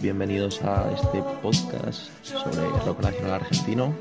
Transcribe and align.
bienvenidos 0.00 0.62
a 0.62 0.92
este 0.92 1.22
podcast 1.42 2.08
sobre 2.22 2.68
rock 2.84 3.00
nacional 3.00 3.34
argentino. 3.34 3.94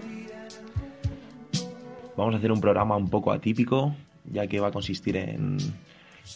Vamos 2.16 2.36
a 2.36 2.38
hacer 2.38 2.52
un 2.52 2.62
programa 2.62 2.96
un 2.98 3.10
poco 3.10 3.32
atípico, 3.32 3.96
ya 4.26 4.48
que 4.48 4.60
va 4.60 4.68
a 4.68 4.72
consistir 4.72 5.18
en, 5.18 5.58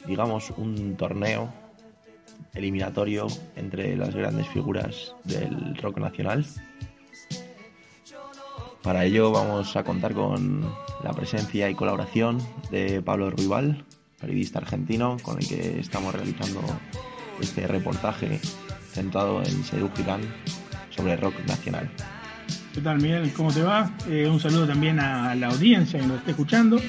digamos, 0.08 0.52
un 0.58 0.95
torneo 0.95 1.53
eliminatorio 2.53 3.27
entre 3.55 3.95
las 3.95 4.16
grandes 4.16 4.48
figuras 4.48 5.16
del 5.23 5.75
rock 5.77 6.00
nacional. 6.00 6.45
Para 8.81 9.05
ello 9.05 9.31
vamos 9.31 9.75
a 9.75 9.83
contar 9.83 10.14
con 10.14 10.61
la 11.03 11.14
presencia 11.14 11.70
y 11.70 11.75
colaboración 11.75 12.39
de 12.72 13.02
Pablo 13.02 13.30
Ruibal, 13.30 13.86
periodista 14.20 14.59
argentino, 14.59 15.17
con 15.22 15.38
el 15.38 15.48
que 15.48 15.80
estamos 15.80 16.14
realizando 16.16 16.61
este 17.39 17.67
reportaje 17.67 18.39
centrado 18.96 19.44
en 19.44 19.64
Seru 19.64 19.92
Girán 19.96 20.22
sobre 20.90 21.16
rock 21.18 21.36
nacional. 21.48 21.90
¿Qué 22.74 22.82
tal, 22.82 23.02
Miguel? 23.02 23.32
¿Cómo 23.34 23.54
te 23.54 23.62
va? 23.62 23.92
Eh, 24.10 24.28
un 24.28 24.40
saludo 24.40 24.66
también 24.66 25.00
a 25.00 25.36
la 25.36 25.48
audiencia 25.48 26.00
que 26.00 26.08
nos 26.08 26.18
esté 26.18 26.32
escuchando. 26.32 26.80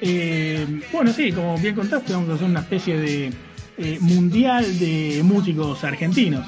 Eh, 0.00 0.82
bueno, 0.92 1.12
sí, 1.12 1.32
como 1.32 1.56
bien 1.58 1.74
contaste, 1.74 2.12
vamos 2.12 2.28
a 2.30 2.34
hacer 2.34 2.48
una 2.48 2.60
especie 2.60 2.98
de 2.98 3.32
eh, 3.78 3.98
mundial 4.00 4.78
de 4.78 5.22
músicos 5.24 5.82
argentinos. 5.84 6.46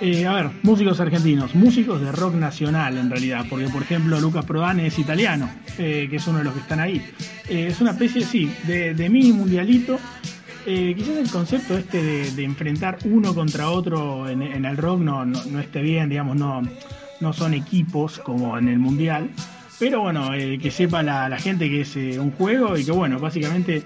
Eh, 0.00 0.26
a 0.26 0.34
ver, 0.34 0.50
músicos 0.62 1.00
argentinos, 1.00 1.54
músicos 1.54 2.00
de 2.02 2.12
rock 2.12 2.34
nacional 2.34 2.98
en 2.98 3.08
realidad, 3.08 3.46
porque 3.48 3.68
por 3.68 3.82
ejemplo 3.82 4.20
Lucas 4.20 4.44
Prodan 4.44 4.78
es 4.80 4.98
italiano, 4.98 5.48
eh, 5.78 6.06
que 6.10 6.16
es 6.16 6.26
uno 6.26 6.38
de 6.38 6.44
los 6.44 6.52
que 6.52 6.60
están 6.60 6.80
ahí. 6.80 7.02
Eh, 7.48 7.68
es 7.70 7.80
una 7.80 7.92
especie, 7.92 8.22
sí, 8.22 8.52
de, 8.66 8.94
de 8.94 9.08
mini 9.08 9.32
mundialito. 9.32 9.98
Eh, 10.68 10.94
quizás 10.96 11.16
el 11.16 11.30
concepto 11.30 11.78
este 11.78 12.02
de, 12.32 12.42
enfrentar 12.44 12.98
uno 13.04 13.32
contra 13.32 13.70
otro 13.70 14.28
en, 14.28 14.42
el 14.42 14.76
rock 14.76 15.00
no, 15.00 15.24
no, 15.24 15.60
esté 15.60 15.80
bien, 15.80 16.08
digamos, 16.08 16.36
no, 16.36 16.60
no 17.20 17.32
son 17.32 17.54
equipos 17.54 18.18
como 18.18 18.58
en 18.58 18.68
el 18.68 18.78
mundial. 18.80 19.30
Pero 19.78 20.00
bueno, 20.00 20.34
eh, 20.34 20.58
que 20.60 20.72
sepa 20.72 21.04
la, 21.04 21.38
gente 21.38 21.68
que 21.68 21.82
es 21.82 21.96
eh, 21.96 22.18
un 22.18 22.32
juego 22.32 22.76
y 22.76 22.84
que 22.84 22.90
bueno, 22.90 23.20
básicamente 23.20 23.84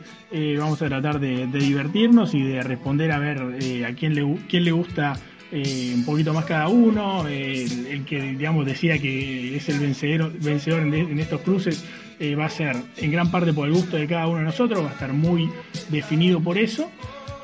vamos 0.59 0.81
a 0.81 0.89
tratar 0.89 1.21
de, 1.21 1.47
divertirnos 1.49 2.33
y 2.33 2.43
de 2.43 2.63
responder 2.63 3.13
a 3.13 3.19
ver 3.19 3.39
a 3.85 3.93
quién 3.95 4.15
le, 4.15 4.39
quién 4.49 4.65
le 4.65 4.73
gusta 4.73 5.19
un 5.53 6.05
poquito 6.07 6.33
más 6.33 6.47
cada 6.47 6.69
uno. 6.69 7.27
el, 7.29 7.89
el 7.89 8.05
que 8.07 8.23
digamos 8.23 8.65
decía 8.65 8.99
que 8.99 9.55
es 9.57 9.69
el 9.69 9.81
vencedor, 9.81 10.33
vencedor 10.39 10.81
en, 10.81 10.95
en 10.95 11.19
estos 11.19 11.43
cruces 11.43 11.85
eh, 12.21 12.35
va 12.35 12.45
a 12.45 12.51
ser 12.51 12.77
en 12.99 13.11
gran 13.11 13.31
parte 13.31 13.53
por 13.55 13.67
el 13.67 13.73
gusto 13.73 13.97
de 13.97 14.07
cada 14.07 14.29
uno 14.29 14.41
de 14.41 14.45
nosotros, 14.45 14.85
va 14.85 14.91
a 14.91 14.93
estar 14.93 15.15
muy 15.15 15.51
definido 15.89 16.41
por 16.41 16.59
eso 16.59 16.91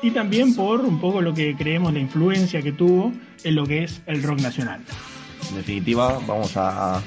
y 0.03 0.11
también 0.11 0.55
por 0.55 0.81
un 0.81 1.01
poco 1.01 1.19
lo 1.21 1.33
que 1.33 1.55
creemos 1.55 1.91
la 1.93 1.99
influencia 1.99 2.61
que 2.61 2.71
tuvo 2.71 3.11
en 3.43 3.55
lo 3.55 3.65
que 3.65 3.83
es 3.83 4.01
el 4.05 4.21
rock 4.21 4.39
nacional. 4.39 4.81
En 5.49 5.55
definitiva, 5.55 6.19
vamos 6.27 6.55
a 6.57 7.01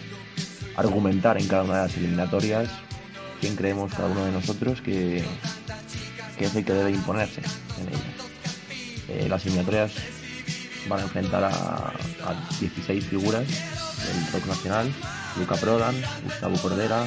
argumentar 0.74 1.38
en 1.40 1.46
cada 1.46 1.62
una 1.62 1.76
de 1.76 1.82
las 1.82 1.96
eliminatorias 1.96 2.68
quién 3.40 3.54
creemos 3.54 3.94
cada 3.94 4.08
uno 4.08 4.24
de 4.24 4.32
nosotros 4.32 4.80
que, 4.80 5.22
que 6.36 6.46
es 6.46 6.56
el 6.56 6.64
que 6.64 6.72
debe 6.72 6.90
imponerse 6.90 7.40
en 7.80 7.88
ellas. 7.88 8.02
Eh, 9.08 9.26
las 9.28 9.46
eliminatorias 9.46 9.92
van 10.88 11.00
a 11.00 11.02
enfrentar 11.02 11.44
a, 11.44 11.48
a 11.48 12.48
16 12.58 13.04
figuras 13.04 13.46
del 13.46 14.32
rock 14.32 14.46
nacional, 14.48 14.92
Luca 15.38 15.54
Prodan, 15.54 15.94
Gustavo 16.24 16.56
Cordera, 16.56 17.04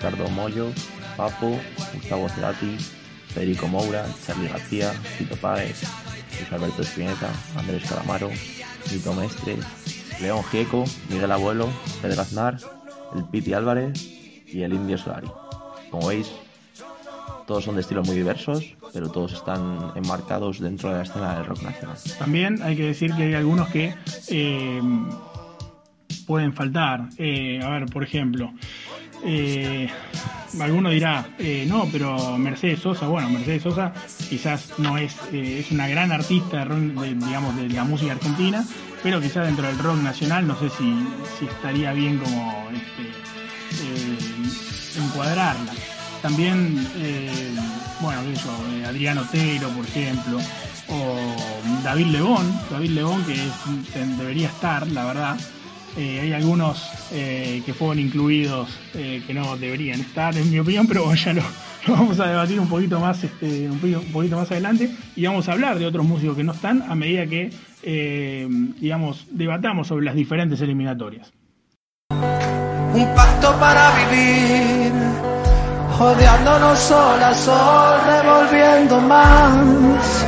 Ricardo 0.00 0.30
Mollo, 0.30 0.72
Papo, 1.14 1.60
Gustavo 1.92 2.26
Cerati, 2.30 2.74
Federico 3.34 3.68
Moura, 3.68 4.06
Charlie 4.26 4.48
García, 4.48 4.94
Tito 5.18 5.36
Páez, 5.36 5.82
Luis 6.38 6.50
Alberto 6.50 6.80
Espineta, 6.80 7.28
Andrés 7.54 7.84
Calamaro, 7.86 8.30
Nito 8.90 9.12
Mestre, 9.12 9.58
León 10.22 10.42
Gieco, 10.44 10.84
Miguel 11.10 11.30
Abuelo, 11.30 11.68
Pedro 12.00 12.22
Aznar, 12.22 12.56
el 13.14 13.24
Piti 13.24 13.52
Álvarez 13.52 14.02
y 14.46 14.62
el 14.62 14.72
Indio 14.72 14.96
Solari. 14.96 15.28
Como 15.90 16.08
veis, 16.08 16.32
todos 17.46 17.64
son 17.64 17.74
de 17.74 17.82
estilos 17.82 18.06
muy 18.06 18.16
diversos, 18.16 18.74
pero 18.94 19.10
todos 19.10 19.34
están 19.34 19.92
enmarcados 19.96 20.60
dentro 20.60 20.88
de 20.88 20.96
la 20.96 21.02
escena 21.02 21.34
del 21.34 21.44
rock 21.44 21.62
nacional. 21.62 21.98
También 22.18 22.62
hay 22.62 22.74
que 22.74 22.84
decir 22.84 23.14
que 23.14 23.24
hay 23.24 23.34
algunos 23.34 23.68
que 23.68 23.94
eh, 24.28 24.80
pueden 26.26 26.54
faltar. 26.54 27.08
Eh, 27.18 27.60
a 27.62 27.68
ver, 27.70 27.86
por 27.86 28.02
ejemplo, 28.02 28.52
eh, 29.24 29.88
alguno 30.58 30.90
dirá, 30.90 31.28
eh, 31.38 31.64
no, 31.68 31.88
pero 31.90 32.36
Mercedes 32.38 32.80
Sosa, 32.80 33.06
bueno, 33.06 33.28
Mercedes 33.30 33.62
Sosa 33.62 33.92
quizás 34.28 34.78
no 34.78 34.98
es, 34.98 35.14
eh, 35.32 35.60
es 35.64 35.70
una 35.70 35.88
gran 35.88 36.12
artista 36.12 36.64
de 36.64 37.14
digamos, 37.14 37.56
de 37.56 37.68
la 37.68 37.84
música 37.84 38.12
argentina, 38.12 38.64
pero 39.02 39.20
quizás 39.20 39.46
dentro 39.46 39.66
del 39.66 39.78
rock 39.78 39.98
nacional 39.98 40.46
no 40.46 40.58
sé 40.58 40.68
si, 40.70 41.06
si 41.38 41.46
estaría 41.46 41.92
bien 41.92 42.18
como 42.18 42.68
este, 42.74 43.10
encuadrarla. 45.00 45.72
También, 46.22 46.86
bueno, 48.00 48.20
eh, 48.22 48.84
Adrián 48.86 49.18
Otero, 49.18 49.68
por 49.70 49.86
ejemplo, 49.86 50.38
o 50.88 51.16
David 51.82 52.06
Lebón, 52.06 52.60
David 52.70 52.90
Lebón 52.90 53.24
que 53.24 53.36
debería 54.18 54.48
estar, 54.48 54.86
la 54.88 55.04
verdad. 55.06 55.36
Eh, 55.96 56.20
hay 56.22 56.32
algunos 56.32 56.88
eh, 57.12 57.62
que 57.66 57.74
fueron 57.74 57.98
incluidos 57.98 58.68
eh, 58.94 59.22
que 59.26 59.34
no 59.34 59.56
deberían 59.56 60.00
estar, 60.00 60.36
en 60.36 60.50
mi 60.50 60.58
opinión, 60.58 60.86
pero 60.86 61.12
ya 61.14 61.32
lo, 61.34 61.42
vamos 61.88 62.20
a 62.20 62.28
debatir 62.28 62.60
un 62.60 62.68
poquito 62.68 63.00
más, 63.00 63.24
este, 63.24 63.68
un, 63.68 63.78
poquito, 64.12 64.36
más 64.36 64.50
adelante 64.50 64.90
y 65.16 65.26
vamos 65.26 65.48
a 65.48 65.52
hablar 65.52 65.78
de 65.78 65.86
otros 65.86 66.06
músicos 66.06 66.36
que 66.36 66.44
no 66.44 66.52
están 66.52 66.82
a 66.88 66.94
medida 66.94 67.26
que, 67.26 67.50
digamos, 68.80 69.26
debatamos 69.30 69.88
sobre 69.88 70.04
las 70.04 70.14
diferentes 70.14 70.60
eliminatorias. 70.60 71.32
un 72.10 73.14
pacto 73.14 73.58
para 73.58 73.90
vivir, 73.96 74.92
odiándonos 75.98 76.78
sol 76.78 77.22
a 77.22 77.34
sol, 77.34 78.00
revolviendo 78.06 79.00
más. 79.00 80.26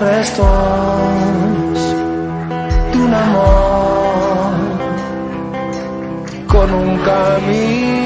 Restos 0.00 0.46
de 2.90 2.98
un 2.98 3.12
amor 3.12 4.54
con 6.48 6.72
un 6.72 6.98
camino. 7.00 7.99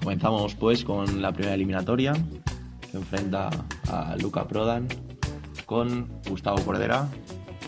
Comenzamos 0.00 0.54
pues 0.54 0.84
con 0.84 1.20
la 1.22 1.32
primera 1.32 1.54
eliminatoria 1.54 2.14
que 2.90 2.96
enfrenta 2.96 3.50
a 3.90 4.16
Luca 4.16 4.48
Prodan 4.48 4.88
con 5.66 6.08
Gustavo 6.28 6.60
Cordera, 6.64 7.08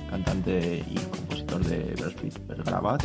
cantante 0.09 0.83
y 0.91 0.95
compositor 0.95 1.63
de 1.65 1.95
Berspit 2.03 2.39
Bergarabat. 2.47 3.05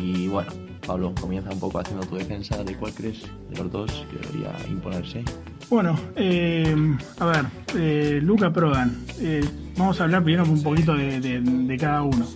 Y 0.00 0.28
bueno, 0.28 0.61
Pablo, 0.86 1.14
comienza 1.20 1.50
un 1.50 1.60
poco 1.60 1.78
haciendo 1.78 2.04
tu 2.06 2.16
defensa 2.16 2.62
de 2.64 2.76
cuál 2.76 2.92
crees 2.92 3.22
de 3.50 3.56
los 3.56 3.70
dos 3.70 4.06
que 4.10 4.18
debería 4.18 4.54
imponerse. 4.68 5.24
Bueno, 5.70 5.98
eh, 6.16 6.74
a 7.18 7.26
ver, 7.26 7.44
eh, 7.76 8.20
Luca 8.22 8.52
Prodan. 8.52 9.04
Eh, 9.18 9.42
vamos 9.76 10.00
a 10.00 10.04
hablar 10.04 10.22
primero 10.22 10.44
un 10.44 10.62
poquito 10.62 10.94
de, 10.94 11.76
cada 11.80 12.02
uno. 12.02 12.26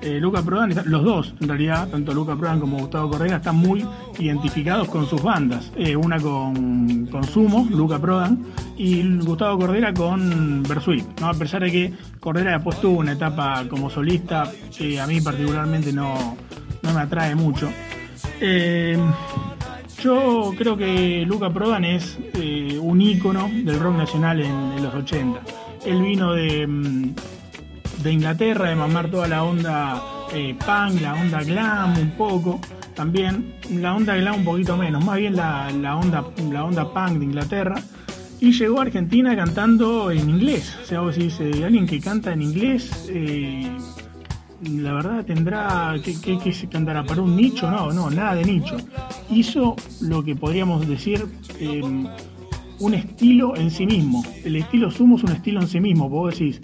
Eh, 0.00 0.20
Luca 0.20 0.42
Prodan, 0.42 0.72
los 0.84 1.02
dos 1.02 1.34
en 1.40 1.48
realidad, 1.48 1.88
tanto 1.88 2.14
Luca 2.14 2.36
Prodan 2.36 2.60
como 2.60 2.78
Gustavo 2.78 3.10
Cordera, 3.10 3.38
están 3.38 3.56
muy 3.56 3.84
identificados 4.18 4.88
con 4.88 5.06
sus 5.06 5.20
bandas. 5.20 5.72
Eh, 5.76 5.96
una 5.96 6.20
con, 6.20 7.06
con 7.06 7.24
Sumo, 7.24 7.66
Luca 7.70 7.98
Prodan, 7.98 8.46
y 8.76 9.02
Gustavo 9.18 9.58
Cordera 9.58 9.92
con 9.92 10.62
Bersuit. 10.62 11.04
¿no? 11.20 11.28
A 11.28 11.34
pesar 11.34 11.64
de 11.64 11.72
que 11.72 11.92
Cordera 12.20 12.52
después 12.52 12.80
tuvo 12.80 12.98
una 12.98 13.12
etapa 13.12 13.64
como 13.68 13.90
solista 13.90 14.42
a 14.42 15.06
mí 15.08 15.20
particularmente 15.20 15.92
no, 15.92 16.36
no 16.82 16.94
me 16.94 17.00
atrae 17.00 17.34
mucho. 17.34 17.68
Eh, 18.40 18.96
yo 20.00 20.52
creo 20.56 20.76
que 20.76 21.24
Luca 21.26 21.50
Prodan 21.50 21.84
es 21.84 22.16
un 22.80 23.00
ícono 23.00 23.50
del 23.52 23.80
rock 23.80 23.96
nacional 23.96 24.40
en, 24.40 24.54
en 24.76 24.82
los 24.84 24.94
80. 24.94 25.40
él 25.86 26.02
vino 26.02 26.34
de, 26.34 26.66
mm, 26.68 27.14
de 28.02 28.12
Inglaterra, 28.12 28.68
de 28.68 28.76
mamar 28.76 29.10
toda 29.10 29.28
la 29.28 29.44
onda 29.44 30.02
eh, 30.32 30.54
punk, 30.58 31.00
la 31.00 31.14
onda 31.14 31.42
glam 31.42 31.98
un 31.98 32.10
poco, 32.12 32.60
también 32.94 33.54
la 33.70 33.94
onda 33.94 34.16
glam 34.16 34.36
un 34.36 34.44
poquito 34.44 34.76
menos, 34.76 35.04
más 35.04 35.18
bien 35.18 35.36
la, 35.36 35.70
la 35.70 35.96
onda, 35.96 36.24
la 36.50 36.64
onda 36.64 36.92
punk 36.92 37.18
de 37.18 37.24
Inglaterra. 37.24 37.74
Y 38.40 38.52
llegó 38.52 38.78
a 38.78 38.82
Argentina 38.82 39.34
cantando 39.34 40.12
en 40.12 40.30
inglés. 40.30 40.76
O 40.80 40.86
sea, 40.86 41.00
vos 41.00 41.16
decís, 41.16 41.40
eh, 41.40 41.64
alguien 41.64 41.86
que 41.86 41.98
canta 41.98 42.32
en 42.32 42.42
inglés, 42.42 43.08
eh, 43.08 43.68
la 44.62 44.92
verdad 44.92 45.24
tendrá 45.24 45.94
que, 46.02 46.52
se 46.52 46.68
cantará 46.68 47.04
para 47.04 47.22
un 47.22 47.34
nicho, 47.34 47.68
no, 47.68 47.92
no, 47.92 48.10
nada 48.10 48.36
de 48.36 48.44
nicho. 48.44 48.76
Hizo 49.30 49.74
lo 50.00 50.22
que 50.22 50.36
podríamos 50.36 50.86
decir 50.86 51.26
eh, 51.58 51.82
un 52.78 52.94
estilo 52.94 53.56
en 53.56 53.70
sí 53.70 53.86
mismo. 53.86 54.24
El 54.44 54.56
estilo 54.56 54.90
Sumo 54.90 55.16
es 55.16 55.24
un 55.24 55.32
estilo 55.32 55.60
en 55.60 55.66
sí 55.66 55.80
mismo. 55.80 56.08
Vos 56.08 56.38
decís, 56.38 56.60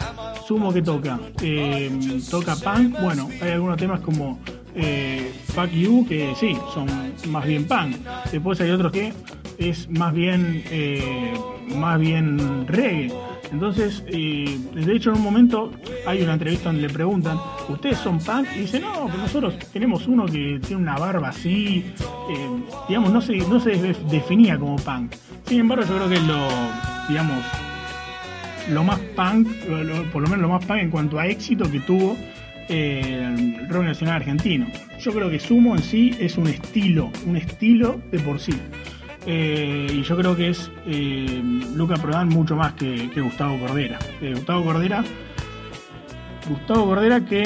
Sumo 0.47 0.73
que 0.73 0.83
toca, 0.83 1.19
Eh, 1.43 1.91
toca 2.31 2.55
punk. 2.57 3.01
Bueno, 3.01 3.29
hay 3.41 3.53
algunos 3.53 3.77
temas 3.79 4.01
como 4.01 4.39
eh, 4.75 5.33
Fuck 5.55 5.71
You 5.71 6.05
que 6.07 6.35
sí, 6.39 6.57
son 6.73 6.87
más 7.31 7.47
bien 7.47 7.67
punk. 7.67 7.97
Después 8.31 8.61
hay 8.61 8.71
otros 8.71 8.93
que 8.93 9.13
es 9.59 9.89
más 9.89 10.13
bien, 10.13 10.63
eh, 10.71 11.33
más 11.77 11.99
bien 11.99 12.67
reggae. 12.67 13.13
Entonces, 13.53 14.03
eh, 14.09 14.59
de 14.75 14.93
hecho, 14.97 15.11
en 15.11 15.17
un 15.17 15.23
momento 15.23 15.71
hay 16.07 16.23
una 16.23 16.33
entrevista 16.35 16.71
donde 16.71 16.89
le 16.89 16.93
preguntan, 16.93 17.39
¿ustedes 17.69 17.99
son 17.99 18.19
punk? 18.19 18.49
Y 18.57 18.61
dice, 18.61 18.81
no, 18.81 19.07
pero 19.07 19.19
nosotros 19.19 19.55
tenemos 19.73 20.07
uno 20.09 20.27
que 20.27 20.59
tiene 20.67 20.83
una 20.83 20.97
barba 20.99 21.29
así, 21.29 21.85
eh, 22.31 22.49
digamos, 22.89 23.13
no 23.13 23.21
se, 23.21 23.37
no 23.37 23.61
se 23.61 23.71
de- 23.77 23.97
definía 24.11 24.59
como 24.59 24.77
punk. 24.77 25.15
Sin 25.47 25.61
embargo, 25.61 25.85
yo 25.87 25.95
creo 25.97 26.09
que 26.09 26.21
lo, 26.27 26.49
digamos, 27.09 27.45
lo 28.71 28.85
más 28.85 28.99
punk, 29.17 29.49
por 30.13 30.23
lo 30.23 30.29
menos 30.29 30.41
lo 30.41 30.49
más 30.49 30.65
punk 30.65 30.79
en 30.79 30.91
cuanto 30.91 31.19
a 31.19 31.27
éxito 31.27 31.71
que 31.71 31.81
tuvo 31.81 32.17
eh, 32.69 33.57
el 33.61 33.69
rock 33.69 33.85
nacional 33.85 34.17
argentino. 34.17 34.67
Yo 34.99 35.13
creo 35.13 35.31
que 35.31 35.39
Sumo 35.39 35.77
en 35.77 35.83
sí 35.83 36.15
es 36.19 36.37
un 36.39 36.47
estilo, 36.47 37.11
un 37.27 37.37
estilo 37.37 38.01
de 38.11 38.19
por 38.21 38.41
sí. 38.41 38.55
Eh, 39.27 39.87
y 39.91 40.03
yo 40.03 40.17
creo 40.17 40.37
que 40.37 40.51
es 40.51 40.71
eh, 40.87 41.43
Luca 41.75 41.95
Prodan 41.97 42.29
mucho 42.29 42.57
más 42.57 42.75
que, 42.75 43.09
Gustavo 43.17 43.59
Cordera. 43.59 43.99
Eh, 44.21 44.33
Gustavo 44.35 44.65
Cordera, 44.65 45.05
Gustavo 46.49 46.85
Cordera 46.87 47.25
que 47.25 47.43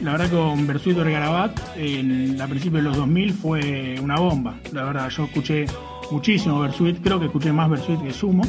la 0.00 0.12
verdad 0.12 0.30
con 0.30 0.66
Bersuit 0.66 0.96
Vergarabat 0.96 1.58
en, 1.76 2.40
a 2.40 2.46
principios 2.46 2.82
de 2.82 2.88
los 2.88 2.96
2000 2.96 3.32
fue 3.34 4.00
una 4.00 4.16
bomba. 4.16 4.56
La 4.72 4.84
verdad, 4.84 5.08
yo 5.10 5.24
escuché 5.24 5.66
muchísimo 6.10 6.60
Bersuit, 6.60 7.00
creo 7.00 7.20
que 7.20 7.26
escuché 7.26 7.52
más 7.52 7.70
Bersuit 7.70 8.02
que 8.02 8.12
Sumo. 8.12 8.42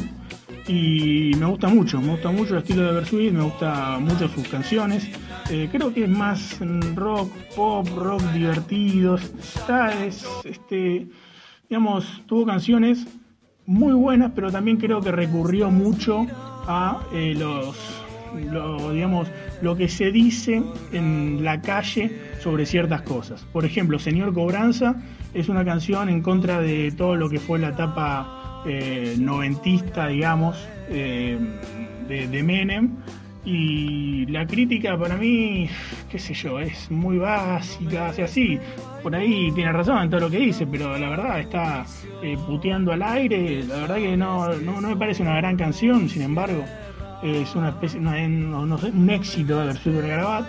Y 0.68 1.30
me 1.38 1.46
gusta 1.46 1.68
mucho, 1.68 2.00
me 2.00 2.10
gusta 2.12 2.30
mucho 2.30 2.54
el 2.54 2.58
estilo 2.58 2.82
de 2.82 2.92
Bersuit, 2.92 3.32
me 3.32 3.44
gusta 3.44 3.98
mucho 4.00 4.28
sus 4.28 4.48
canciones. 4.48 5.08
Eh, 5.48 5.68
creo 5.70 5.94
que 5.94 6.04
es 6.04 6.10
más 6.10 6.58
rock, 6.94 7.30
pop, 7.54 7.86
rock 7.96 8.22
divertido. 8.32 9.14
Está, 9.14 10.04
es, 10.04 10.26
este, 10.44 11.06
digamos, 11.68 12.22
tuvo 12.26 12.46
canciones 12.46 13.06
muy 13.64 13.92
buenas, 13.92 14.32
pero 14.34 14.50
también 14.50 14.76
creo 14.76 15.00
que 15.00 15.12
recurrió 15.12 15.70
mucho 15.70 16.26
a 16.66 17.00
eh, 17.12 17.34
los, 17.38 17.76
lo, 18.50 18.92
digamos, 18.92 19.28
lo 19.62 19.76
que 19.76 19.88
se 19.88 20.10
dice 20.10 20.62
en 20.92 21.44
la 21.44 21.60
calle 21.60 22.10
sobre 22.40 22.66
ciertas 22.66 23.02
cosas. 23.02 23.44
Por 23.52 23.64
ejemplo, 23.64 24.00
Señor 24.00 24.34
Cobranza 24.34 24.96
es 25.32 25.48
una 25.48 25.64
canción 25.64 26.08
en 26.08 26.22
contra 26.22 26.60
de 26.60 26.92
todo 26.92 27.14
lo 27.14 27.28
que 27.28 27.38
fue 27.38 27.58
la 27.58 27.68
etapa 27.68 28.35
eh, 28.66 29.14
noventista, 29.18 30.08
digamos, 30.08 30.56
eh, 30.88 31.38
de, 32.08 32.42
Menem. 32.42 32.90
Y 33.44 34.26
la 34.26 34.44
crítica 34.44 34.98
para 34.98 35.16
mí, 35.16 35.68
qué 36.10 36.18
sé 36.18 36.34
yo, 36.34 36.58
es 36.58 36.90
muy 36.90 37.16
básica, 37.16 38.08
o 38.10 38.12
sea, 38.12 38.26
sí, 38.26 38.58
por 39.04 39.14
ahí 39.14 39.52
tiene 39.52 39.70
razón 39.70 40.02
en 40.02 40.10
todo 40.10 40.22
lo 40.22 40.30
que 40.30 40.38
dice, 40.38 40.66
pero 40.66 40.98
la 40.98 41.08
verdad 41.10 41.38
está 41.38 41.86
eh, 42.24 42.36
puteando 42.44 42.90
al 42.90 43.04
aire, 43.04 43.62
la 43.62 43.76
verdad 43.76 43.96
que 43.98 44.16
no, 44.16 44.52
no, 44.56 44.80
me 44.80 44.96
parece 44.96 45.22
una 45.22 45.36
gran 45.36 45.56
canción, 45.56 46.08
sin 46.08 46.22
embargo, 46.22 46.64
es 47.22 47.54
una 47.54 47.68
especie, 47.68 48.00
no, 48.00 48.66
no- 48.66 48.78
sé, 48.78 48.90
un 48.90 49.08
éxito 49.10 49.64
de 49.64 49.74
Super 49.74 50.08
Garabat. 50.08 50.48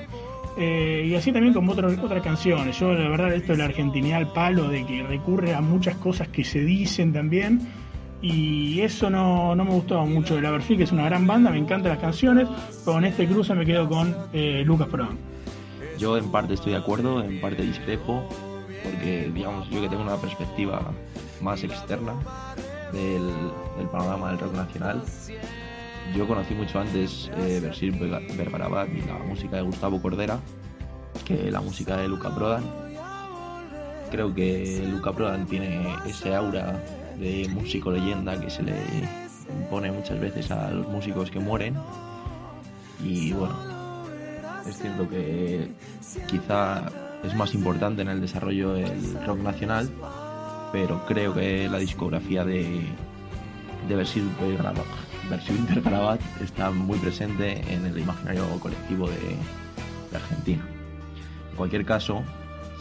Eh, 0.60 1.06
y 1.08 1.14
así 1.14 1.32
también 1.32 1.54
como 1.54 1.74
otras 1.74 1.96
otras 2.00 2.24
canciones. 2.24 2.80
Yo, 2.80 2.92
la 2.92 3.10
verdad, 3.10 3.32
esto 3.32 3.52
de 3.52 3.60
la 3.60 3.66
argentinidad 3.66 4.18
al 4.18 4.34
palo, 4.34 4.70
de 4.70 4.84
que 4.88 5.04
recurre 5.04 5.54
a 5.54 5.62
muchas 5.62 5.98
cosas 5.98 6.30
que 6.30 6.44
se 6.44 6.62
dicen 6.62 7.14
también. 7.14 7.62
Y 8.22 8.82
eso 8.82 9.10
no, 9.10 9.56
no 9.56 9.64
me 9.64 9.72
gustó 9.72 10.06
mucho 10.06 10.36
de 10.36 10.42
la 10.42 10.58
que 10.60 10.84
es 10.84 10.92
una 10.92 11.06
gran 11.06 11.28
banda, 11.28 11.52
me 11.52 11.58
encantan 11.58 11.92
las 11.92 12.02
canciones. 12.02 12.48
Con 12.84 13.06
este 13.06 13.28
cruce 13.28 13.54
me 13.54 13.66
quedo 13.66 13.88
con 13.88 14.16
eh, 14.34 14.64
Lucas 14.66 14.88
Prodan. 14.88 15.18
Yo 15.98 16.18
en 16.18 16.32
parte 16.32 16.54
estoy 16.56 16.74
de 16.74 16.80
acuerdo, 16.80 17.24
en 17.24 17.40
parte 17.42 17.64
discrepo, 17.64 18.28
porque 18.84 19.32
digamos 19.34 19.70
yo 19.70 19.82
que 19.82 19.90
tengo 19.90 20.04
una 20.04 20.18
perspectiva 20.18 20.82
más 21.42 21.64
externa 21.64 22.14
del, 22.92 23.28
del 23.78 23.88
panorama 23.92 24.30
del 24.30 24.40
rock 24.40 24.54
nacional. 24.54 25.04
Yo 26.16 26.28
conocí 26.28 26.54
mucho 26.54 26.80
antes 26.80 27.30
eh, 27.38 27.60
Versil 27.62 27.92
Vergarabat 28.38 28.90
y 28.90 29.02
la 29.02 29.18
música 29.28 29.58
de 29.58 29.64
Gustavo 29.64 30.02
Cordera 30.02 30.40
que 31.26 31.52
la 31.52 31.62
música 31.62 31.98
de 31.98 32.08
Luca 32.08 32.34
Prodan. 32.34 32.64
Creo 34.12 34.34
que 34.34 34.88
Luca 34.90 35.12
Prodan 35.12 35.46
tiene 35.46 35.86
ese 36.06 36.34
aura 36.34 36.82
de 37.20 37.48
músico 37.50 37.92
leyenda 37.92 38.40
que 38.40 38.50
se 38.50 38.64
le 38.64 38.74
impone 39.62 39.92
muchas 39.92 40.20
veces 40.20 40.52
a 40.52 40.72
los 40.72 40.88
músicos 40.88 41.32
que 41.32 41.40
mueren. 41.40 41.76
Y 43.04 43.34
bueno, 43.34 43.56
es 44.68 44.78
cierto 44.78 45.08
que 45.10 45.70
quizá 46.28 46.90
es 47.24 47.36
más 47.36 47.54
importante 47.54 48.02
en 48.02 48.10
el 48.10 48.22
desarrollo 48.22 48.74
del 48.74 49.26
rock 49.26 49.40
nacional, 49.40 49.90
pero 50.72 51.06
creo 51.06 51.34
que 51.34 51.68
la 51.70 51.78
discografía 51.78 52.44
de, 52.44 52.82
de 53.88 53.96
Versil 53.96 54.30
Vergarabat 54.40 56.22
está 56.42 56.72
muy 56.72 56.98
presente 57.00 57.62
en 57.74 57.86
el 57.86 57.98
imaginario 57.98 58.46
colectivo 58.60 59.10
de 59.10 60.16
Argentina. 60.16 60.66
En 61.52 61.58
cualquier 61.58 61.86
caso, 61.86 62.24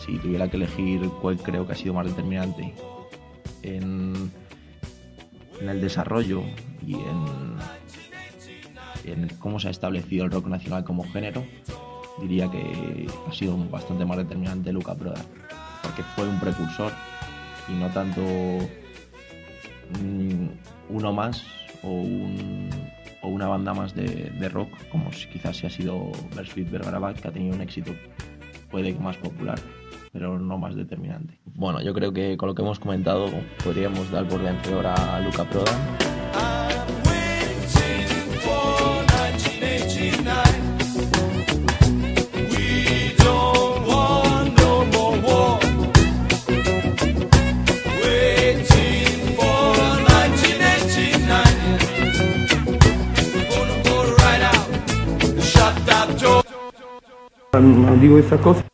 si 0.05 0.19
tuviera 0.19 0.49
que 0.49 0.57
elegir 0.57 1.09
cuál 1.21 1.39
creo 1.39 1.67
que 1.67 1.73
ha 1.73 1.77
sido 1.77 1.95
más 1.95 2.07
determinante 2.07 2.75
en, 3.67 4.31
el 5.61 5.81
desarrollo 5.81 6.43
y 6.87 6.95
en, 6.95 7.57
en 9.05 9.29
cómo 9.39 9.59
se 9.61 9.69
ha 9.69 9.71
establecido 9.71 10.25
el 10.25 10.31
rock 10.31 10.47
nacional 10.47 10.85
como 10.85 11.05
género, 11.11 11.45
diría 12.21 12.51
que 12.51 13.07
ha 13.29 13.33
sido 13.33 13.57
bastante 13.69 14.05
más 14.05 14.19
determinante 14.19 14.73
Luca 14.73 14.95
Prodan, 14.95 15.25
porque 15.83 16.03
fue 16.15 16.29
un 16.29 16.39
precursor 16.41 16.93
y 17.69 17.73
no 17.73 17.89
tanto 17.91 18.21
mm, 20.01 20.47
uno 20.91 21.13
más 21.13 21.43
o, 21.83 21.89
un- 21.91 22.71
o 23.23 23.29
una 23.29 23.49
banda 23.49 23.75
más 23.75 23.95
de, 23.95 24.31
rock, 24.49 24.69
como 24.91 25.13
si 25.13 25.27
quizás 25.29 25.57
sí 25.57 25.67
ha 25.67 25.71
sido 25.71 26.13
Bersuit 26.37 26.71
Vergarabat, 26.71 27.19
que 27.21 27.29
ha 27.29 27.33
tenido 27.33 27.55
un 27.55 27.61
éxito 27.63 27.93
puede 28.71 28.93
más 28.95 29.17
popular, 29.17 29.59
pero 30.19 30.39
no 30.39 30.57
más 30.57 30.75
determinante. 30.75 31.39
Bueno, 31.45 31.83
yo 31.83 31.93
creo 31.93 32.11
que 32.11 32.39
con 32.39 32.49
lo 32.49 32.55
que 32.55 32.63
hemos 32.63 32.79
comentado 32.79 33.27
podríamos 33.63 34.11
dar 34.11 34.27
por 34.27 34.43
vencedor 34.43 34.87
a 34.87 35.21
Luca 35.21 35.45
Prodan. 35.45 35.77
No 57.53 57.97
digo 57.97 58.19
esa 58.19 58.39
cosa. 58.39 58.65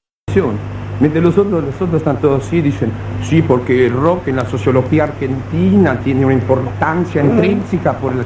Mientras 1.02 1.24
los 1.24 1.36
otros, 1.36 1.64
los 1.64 1.74
otros 1.74 1.94
están 1.94 2.18
todos 2.18 2.46
así, 2.46 2.60
dicen, 2.60 2.92
sí, 3.24 3.42
porque 3.42 3.86
el 3.86 3.92
rock 3.92 4.28
en 4.28 4.36
la 4.36 4.44
sociología 4.44 5.02
argentina 5.02 5.98
tiene 5.98 6.24
una 6.24 6.34
importancia 6.34 7.24
intrínseca 7.24 7.92
por 7.94 8.12
el... 8.12 8.24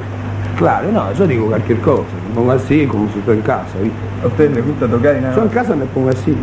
Claro, 0.55 0.91
no, 0.91 1.11
yo 1.13 1.25
digo 1.25 1.47
cualquier 1.47 1.79
cosa, 1.79 2.03
me 2.29 2.35
pongo 2.35 2.51
así 2.51 2.85
como 2.85 3.11
si 3.11 3.17
estoy 3.17 3.37
en 3.37 3.41
casa, 3.41 3.79
¿viste? 3.81 3.97
¿A 4.23 4.27
usted 4.27 4.53
le 4.53 4.61
gusta 4.61 4.87
tocar 4.87 5.17
y 5.17 5.21
nada 5.21 5.35
Yo 5.35 5.41
en 5.41 5.49
casa 5.49 5.75
me 5.75 5.85
pongo 5.85 6.09
así, 6.09 6.35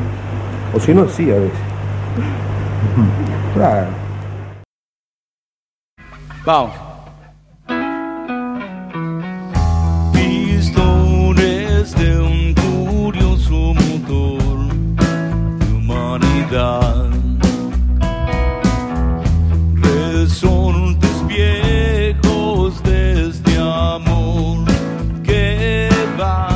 o 0.75 0.81
si 0.81 0.93
no, 0.93 1.09
sí 1.09 1.31
a 1.31 1.37
veces. 1.37 1.53
Claro. 3.55 3.87
Vamos. 6.45 6.84
survive. 26.25 26.54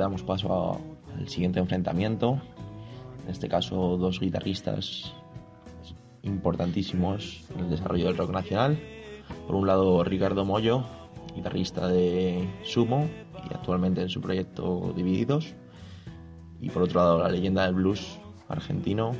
Damos 0.00 0.22
paso 0.22 0.80
al 1.16 1.28
siguiente 1.28 1.60
enfrentamiento. 1.60 2.40
En 3.24 3.30
este 3.30 3.48
caso, 3.48 3.96
dos 3.96 4.18
guitarristas 4.18 5.14
importantísimos 6.22 7.44
en 7.54 7.60
el 7.60 7.70
desarrollo 7.70 8.06
del 8.06 8.16
rock 8.16 8.30
nacional. 8.30 8.78
Por 9.46 9.56
un 9.56 9.66
lado, 9.66 10.02
Ricardo 10.02 10.44
Mollo, 10.44 10.84
guitarrista 11.34 11.86
de 11.86 12.48
Sumo 12.64 13.08
y 13.48 13.54
actualmente 13.54 14.02
en 14.02 14.08
su 14.08 14.20
proyecto 14.20 14.92
Divididos. 14.96 15.54
Y 16.60 16.70
por 16.70 16.82
otro 16.82 17.00
lado, 17.00 17.18
la 17.18 17.28
leyenda 17.28 17.64
del 17.64 17.74
blues 17.74 18.18
argentino, 18.48 19.12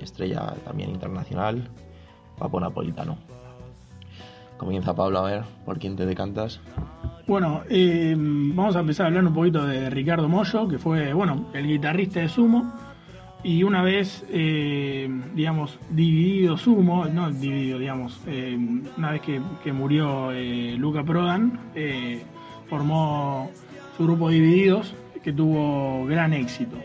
estrella 0.00 0.54
también 0.64 0.90
internacional, 0.90 1.70
Papo 2.38 2.60
Napolitano. 2.60 3.37
Comienza 4.58 4.94
Pablo 4.94 5.20
a 5.20 5.30
ver 5.30 5.42
por 5.64 5.78
quién 5.78 5.96
te 5.96 6.04
decantas. 6.04 6.60
Bueno, 7.28 7.62
eh, 7.70 8.14
vamos 8.18 8.74
a 8.74 8.80
empezar 8.80 9.04
a 9.04 9.06
hablar 9.08 9.24
un 9.24 9.32
poquito 9.32 9.64
de 9.64 9.88
Ricardo 9.88 10.28
Mollo, 10.28 10.66
que 10.66 10.78
fue, 10.78 11.12
bueno, 11.12 11.46
el 11.54 11.66
guitarrista 11.66 12.20
de 12.20 12.28
Sumo. 12.28 12.74
Y 13.44 13.62
una 13.62 13.82
vez, 13.82 14.26
eh, 14.30 15.08
digamos, 15.34 15.78
dividido 15.90 16.56
Sumo, 16.56 17.04
no 17.06 17.30
dividido, 17.30 17.78
digamos, 17.78 18.20
eh, 18.26 18.58
una 18.96 19.12
vez 19.12 19.20
que, 19.20 19.40
que 19.62 19.72
murió 19.72 20.32
Luca 20.76 21.04
Prodan, 21.04 21.60
formó 22.68 23.50
su 23.96 24.04
grupo 24.04 24.28
Divididos, 24.28 24.92
que 25.22 25.32
tuvo 25.32 26.04
gran 26.06 26.32
éxito. 26.32 26.76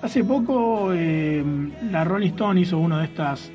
Hace 0.00 0.22
poco 0.22 0.92
la 0.92 2.04
Rolling 2.04 2.28
Stone 2.28 2.60
hizo 2.60 2.78
una 2.78 2.98
de 2.98 3.04
estas, 3.06 3.50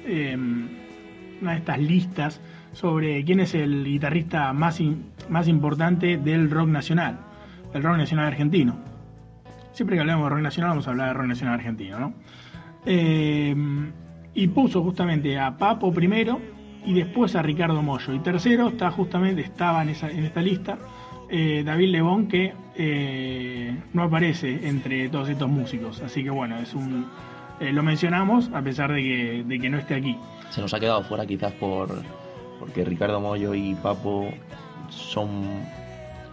una 1.41 1.51
de 1.51 1.57
estas 1.57 1.79
listas 1.79 2.41
sobre 2.73 3.23
quién 3.23 3.39
es 3.39 3.53
el 3.55 3.85
guitarrista 3.85 4.51
más, 4.53 4.79
in- 4.79 5.05
más 5.29 5.47
importante 5.47 6.17
del 6.17 6.49
rock 6.51 6.67
nacional, 6.67 7.19
del 7.71 7.83
rock 7.83 7.97
nacional 7.97 8.27
argentino. 8.27 8.75
Siempre 9.71 9.95
que 9.95 10.01
hablamos 10.01 10.25
de 10.25 10.29
rock 10.29 10.41
nacional 10.41 10.69
vamos 10.71 10.87
a 10.87 10.91
hablar 10.91 11.07
de 11.09 11.13
rock 11.13 11.27
nacional 11.27 11.55
argentino, 11.55 11.99
¿no? 11.99 12.13
Eh, 12.85 13.55
y 14.35 14.47
puso 14.47 14.81
justamente 14.83 15.39
a 15.39 15.57
Papo 15.57 15.93
primero 15.93 16.39
y 16.85 16.93
después 16.93 17.35
a 17.35 17.41
Ricardo 17.41 17.81
Mollo. 17.81 18.13
Y 18.13 18.19
tercero 18.19 18.69
está 18.69 18.91
justamente, 18.91 19.41
estaba 19.41 19.81
en, 19.83 19.89
esa, 19.89 20.09
en 20.09 20.25
esta 20.25 20.41
lista, 20.41 20.77
eh, 21.29 21.63
David 21.65 21.89
Lebón, 21.91 22.27
que 22.27 22.53
eh, 22.75 23.75
no 23.93 24.03
aparece 24.03 24.67
entre 24.67 25.07
todos 25.09 25.29
estos 25.29 25.49
músicos. 25.49 26.01
Así 26.01 26.23
que 26.23 26.29
bueno, 26.29 26.57
es 26.57 26.73
un 26.73 27.05
eh, 27.59 27.71
lo 27.71 27.83
mencionamos 27.83 28.49
a 28.53 28.61
pesar 28.61 28.91
de 28.91 29.01
que, 29.01 29.43
de 29.47 29.59
que 29.59 29.69
no 29.69 29.77
esté 29.77 29.95
aquí. 29.95 30.17
se 30.49 30.59
nos 30.61 30.73
ha 30.73 30.79
quedado 30.79 31.03
fuera 31.03 31.25
quizás 31.25 31.53
por 31.53 31.89
porque 32.59 32.83
Ricardo 32.85 33.19
Mollo 33.19 33.53
y 33.53 33.75
Papo 33.75 34.29
son 34.89 35.43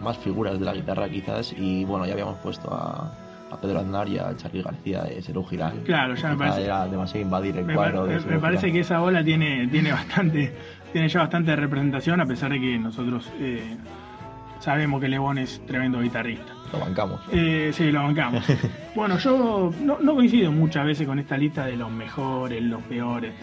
más 0.01 0.17
figuras 0.17 0.59
de 0.59 0.65
la 0.65 0.73
guitarra 0.73 1.07
quizás 1.09 1.53
y 1.57 1.85
bueno 1.85 2.05
ya 2.05 2.13
habíamos 2.13 2.37
puesto 2.39 2.73
a, 2.73 3.11
a 3.51 3.57
Pedro 3.57 3.79
Aznar 3.79 4.07
y 4.07 4.17
a 4.17 4.35
Charly 4.35 4.61
García 4.61 5.03
de 5.03 5.21
Serú 5.21 5.43
Girán 5.45 5.81
Claro, 5.83 6.15
ya 6.15 6.29
me 6.29 6.37
parece- 6.37 6.65
era 6.65 6.87
demasiado 6.87 7.21
invadir 7.25 7.57
el 7.57 7.65
Me, 7.65 7.75
cuadro 7.75 8.07
par- 8.07 8.21
de 8.23 8.31
me- 8.31 8.39
parece 8.39 8.71
que 8.71 8.79
esa 8.79 9.01
ola 9.01 9.23
tiene, 9.23 9.67
tiene 9.67 9.91
bastante, 9.91 10.53
tiene 10.91 11.07
ya 11.07 11.19
bastante 11.21 11.55
representación, 11.55 12.19
a 12.21 12.25
pesar 12.25 12.51
de 12.51 12.59
que 12.59 12.77
nosotros 12.79 13.29
eh, 13.39 13.77
sabemos 14.59 15.01
que 15.01 15.07
Lebón 15.09 15.37
es 15.37 15.61
tremendo 15.65 15.99
guitarrista. 16.01 16.51
lo 16.73 16.79
bancamos 16.79 17.21
Eh, 17.31 17.71
sí, 17.73 17.91
lo 17.91 18.03
bancamos. 18.03 18.43
bueno, 18.95 19.17
yo 19.19 19.71
no, 19.81 19.99
no 19.99 20.15
coincido 20.15 20.51
muchas 20.51 20.85
veces 20.85 21.05
con 21.07 21.19
esta 21.19 21.37
lista 21.37 21.65
de 21.65 21.75
los 21.77 21.91
mejores, 21.91 22.61
los 22.63 22.81
peores. 22.83 23.33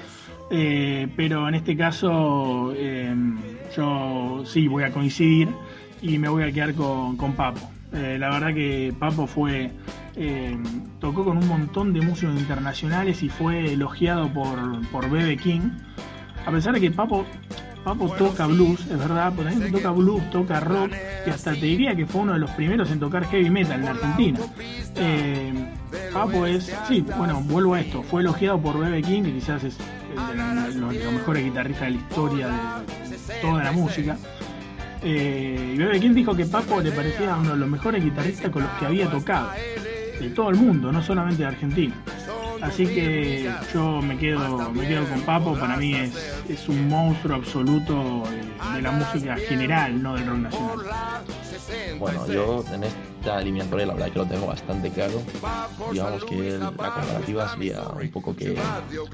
Eh, 0.50 1.08
pero 1.16 1.46
en 1.48 1.54
este 1.54 1.76
caso 1.76 2.72
eh, 2.74 3.14
yo 3.76 4.42
sí 4.46 4.66
voy 4.66 4.84
a 4.84 4.90
coincidir 4.90 5.48
y 6.00 6.18
me 6.18 6.28
voy 6.28 6.44
a 6.44 6.52
quedar 6.52 6.74
con, 6.74 7.16
con 7.16 7.34
Papo. 7.34 7.70
Eh, 7.92 8.16
la 8.18 8.30
verdad 8.30 8.54
que 8.54 8.94
Papo 8.98 9.26
fue 9.26 9.70
eh, 10.20 10.58
tocó 11.00 11.24
con 11.24 11.38
un 11.38 11.46
montón 11.46 11.92
de 11.92 12.00
músicos 12.00 12.36
internacionales 12.36 13.22
y 13.22 13.28
fue 13.28 13.72
elogiado 13.72 14.32
por, 14.32 14.58
por 14.90 15.08
Bebe 15.08 15.36
King. 15.36 15.70
A 16.44 16.50
pesar 16.50 16.74
de 16.74 16.80
que 16.80 16.90
Papo, 16.90 17.24
Papo 17.88 18.10
toca 18.10 18.46
blues, 18.46 18.80
es 18.82 18.98
verdad, 18.98 19.32
pero 19.34 19.48
también 19.48 19.72
toca 19.72 19.90
blues, 19.92 20.28
toca 20.28 20.60
rock 20.60 20.92
y 21.26 21.30
hasta 21.30 21.52
te 21.52 21.64
diría 21.64 21.96
que 21.96 22.04
fue 22.04 22.20
uno 22.20 22.34
de 22.34 22.38
los 22.38 22.50
primeros 22.50 22.90
en 22.90 23.00
tocar 23.00 23.24
heavy 23.24 23.48
metal 23.48 23.80
en 23.80 23.88
Argentina. 23.88 24.38
Eh, 24.94 25.54
Papo 26.12 26.44
es, 26.44 26.70
sí, 26.86 27.02
bueno, 27.16 27.40
vuelvo 27.40 27.72
a 27.72 27.80
esto, 27.80 28.02
fue 28.02 28.20
elogiado 28.20 28.60
por 28.60 28.78
Bebe 28.78 29.00
King, 29.00 29.22
que 29.22 29.32
quizás 29.32 29.64
es 29.64 29.78
el 30.10 30.36
de 30.36 30.80
los, 30.80 30.96
los 30.96 31.12
mejores 31.14 31.42
guitarristas 31.42 31.86
de 31.86 31.90
la 31.92 31.96
historia 31.96 32.48
de 33.08 33.40
toda 33.40 33.64
la 33.64 33.72
música. 33.72 34.18
Eh, 35.02 35.72
y 35.74 35.78
Bebe 35.78 35.98
King 35.98 36.12
dijo 36.12 36.36
que 36.36 36.44
Papo 36.44 36.82
le 36.82 36.92
parecía 36.92 37.36
uno 37.36 37.52
de 37.52 37.56
los 37.56 37.70
mejores 37.70 38.04
guitarristas 38.04 38.50
con 38.50 38.64
los 38.64 38.72
que 38.72 38.84
había 38.84 39.10
tocado, 39.10 39.48
de 40.20 40.28
todo 40.28 40.50
el 40.50 40.56
mundo, 40.56 40.92
no 40.92 41.02
solamente 41.02 41.42
de 41.42 41.48
Argentina. 41.48 41.94
Así 42.62 42.86
que 42.86 43.50
yo 43.72 44.02
me 44.02 44.16
quedo, 44.18 44.70
me 44.70 44.86
quedo 44.86 45.08
con 45.08 45.20
Papo, 45.22 45.54
para 45.58 45.76
mí 45.76 45.94
es, 45.94 46.14
es 46.48 46.68
un 46.68 46.88
monstruo 46.88 47.36
absoluto 47.36 48.24
de, 48.74 48.82
la 48.82 48.90
música 48.92 49.36
general, 49.36 50.02
no 50.02 50.14
del 50.14 50.26
rock 50.26 50.38
nacional. 50.38 50.78
bueno 51.98 52.26
yo 52.26 52.64
en 52.72 52.84
esta 52.84 53.40
eliminatoria 53.40 53.86
la 53.86 53.94
verdad 53.94 54.10
que 54.12 54.18
lo 54.18 54.26
tengo 54.26 54.46
bastante 54.46 54.90
claro. 54.90 55.22
Digamos 55.92 56.24
que 56.24 56.58
la 56.58 56.66
comparativa 56.66 57.48
sería 57.48 57.82
un 57.82 58.10
poco 58.10 58.34
que 58.34 58.56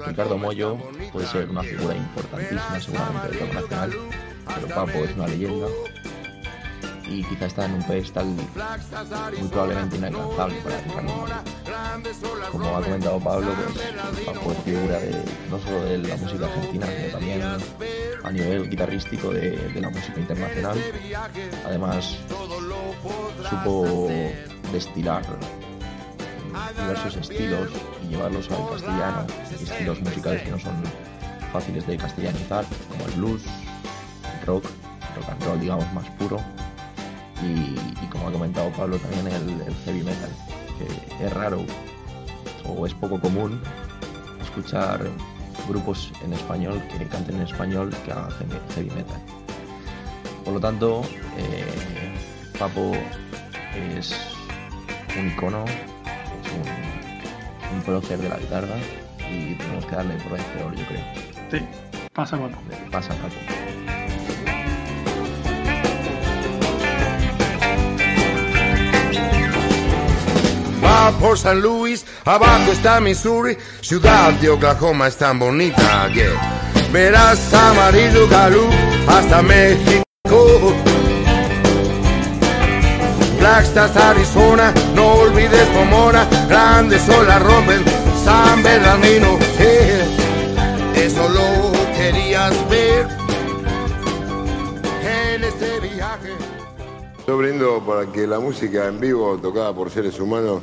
Ricardo 0.07 0.39
Mollo 0.39 0.79
puede 1.13 1.27
ser 1.27 1.51
una 1.51 1.63
figura 1.63 1.97
importantísima 1.97 2.81
seguramente 2.81 3.29
del 3.29 3.41
rock 3.41 3.55
nacional 3.55 3.93
pero 4.47 4.69
Papo 4.69 4.99
es 5.05 5.15
una 5.17 5.27
leyenda 5.27 5.67
y 7.07 7.23
quizá 7.25 7.47
está 7.47 7.67
en 7.67 7.75
un 7.75 7.83
pedestal 7.83 8.27
muy 8.27 9.49
probablemente 9.49 9.97
inalcanzable 9.97 10.57
para 10.63 10.81
Ricardo 10.81 11.03
Mollo. 11.03 11.35
Como 12.51 12.77
ha 12.77 12.83
comentado 12.83 13.21
Pablo, 13.21 13.53
pues 13.57 14.27
Papo 14.27 14.53
es 14.53 14.59
figura 14.59 14.99
de, 14.99 15.25
no 15.51 15.59
solo 15.59 15.85
de 15.85 15.99
la 15.99 16.17
música 16.17 16.47
argentina, 16.47 16.87
sino 16.87 17.09
también 17.13 17.43
a 18.23 18.31
nivel 18.31 18.71
guitarrístico 18.71 19.31
de, 19.31 19.51
de 19.51 19.81
la 19.81 19.91
música 19.91 20.21
internacional. 20.21 20.79
Además, 21.67 22.17
supo 23.49 24.09
destilar 24.73 25.23
diversos 26.79 27.17
estilos 27.17 27.71
y 28.03 28.09
llevarlos 28.09 28.51
al 28.51 28.71
castellano, 28.71 29.27
estilos 29.61 30.01
musicales 30.01 30.43
que 30.43 30.51
no 30.51 30.59
son 30.59 30.75
fáciles 31.53 31.87
de 31.87 31.97
castellanizar, 31.97 32.65
como 32.91 33.07
el 33.07 33.13
blues, 33.13 33.43
el 34.41 34.47
rock, 34.47 34.65
rock 35.17 35.29
and 35.31 35.45
roll 35.45 35.61
digamos 35.61 35.93
más 35.93 36.09
puro 36.11 36.39
y, 37.43 37.77
y 38.03 38.07
como 38.11 38.29
ha 38.29 38.33
comentado 38.33 38.71
Pablo 38.73 38.99
también 38.99 39.27
el, 39.29 39.61
el 39.67 39.75
heavy 39.85 40.03
metal, 40.03 40.31
que 40.79 41.25
es 41.27 41.33
raro 41.33 41.65
o 42.67 42.87
es 42.87 42.95
poco 42.95 43.21
común 43.21 43.61
escuchar 44.43 45.01
grupos 45.69 46.13
en 46.25 46.33
español 46.33 46.83
que 46.91 47.07
canten 47.07 47.37
en 47.37 47.43
español 47.43 47.91
que 48.05 48.13
hagan 48.13 48.31
heavy- 48.75 48.91
metal. 48.95 49.21
Por 50.45 50.55
lo 50.55 50.61
tanto, 50.61 51.03
eh, 51.39 51.65
Papo 52.59 52.93
es 53.75 54.15
un 55.19 55.29
icono, 55.29 55.65
es 55.65 56.53
un, 56.53 57.77
un 57.77 57.83
prócer 57.83 58.19
de 58.19 58.29
la 58.29 58.37
guitarra 58.39 58.77
y 59.31 59.55
tenemos 59.55 59.87
que 59.87 59.97
darle 59.97 60.15
por 60.17 60.33
vencedor, 60.33 60.75
yo 60.77 60.87
creo. 60.87 61.05
Sí, 61.51 61.59
pasa 62.13 62.37
Papo. 62.39 62.57
Pasa 62.91 63.15
Papo. 63.15 63.35
Por 71.13 71.39
San 71.39 71.61
Luis, 71.61 72.07
abajo 72.25 72.73
está 72.73 72.99
Missouri, 72.99 73.59
ciudad 73.83 74.33
de 74.41 74.49
Oklahoma 74.49 75.07
es 75.09 75.17
tan 75.17 75.39
bonita, 75.39 76.09
yeah. 76.09 76.33
Verás 76.93 77.53
amarillo 77.53 78.27
galú 78.29 78.67
hasta 79.07 79.43
México. 79.43 80.03
Flagstaff, 83.39 83.95
Arizona, 83.99 84.73
no 84.95 85.13
olvides 85.13 85.67
Pomona, 85.75 86.27
grandes 86.49 87.07
olas 87.11 87.43
rompen 87.43 87.85
San 88.25 88.63
Bernardino. 88.63 89.39
Eso 90.97 91.29
lo 91.29 91.73
querías 91.95 92.71
ver 92.71 93.07
en 95.03 95.45
este 95.45 95.81
viaje. 95.81 96.33
Yo 97.27 97.37
brindo 97.37 97.83
para 97.87 98.11
que 98.11 98.27
la 98.27 98.41
música 98.41 98.87
en 98.87 99.01
vivo 99.01 99.37
tocada 99.37 99.75
por 99.75 99.91
seres 99.91 100.19
humanos 100.19 100.63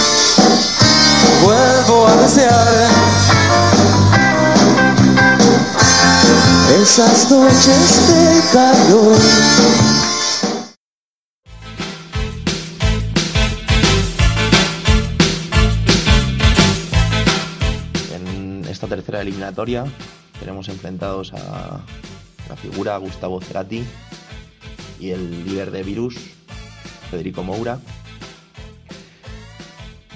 Vuelvo 1.41 2.07
a 2.07 2.15
desear 2.17 2.67
esas 6.81 7.31
noches 7.31 8.07
de 8.07 8.41
calor. 8.53 9.17
En 18.13 18.65
esta 18.69 18.87
tercera 18.87 19.21
eliminatoria 19.21 19.85
tenemos 20.39 20.69
enfrentados 20.69 21.33
a 21.33 21.81
la 22.49 22.55
figura 22.55 22.97
Gustavo 22.97 23.41
Cerati 23.41 23.83
y 24.99 25.09
el 25.09 25.45
líder 25.45 25.71
de 25.71 25.83
Virus, 25.83 26.15
Federico 27.09 27.43
Moura. 27.43 27.79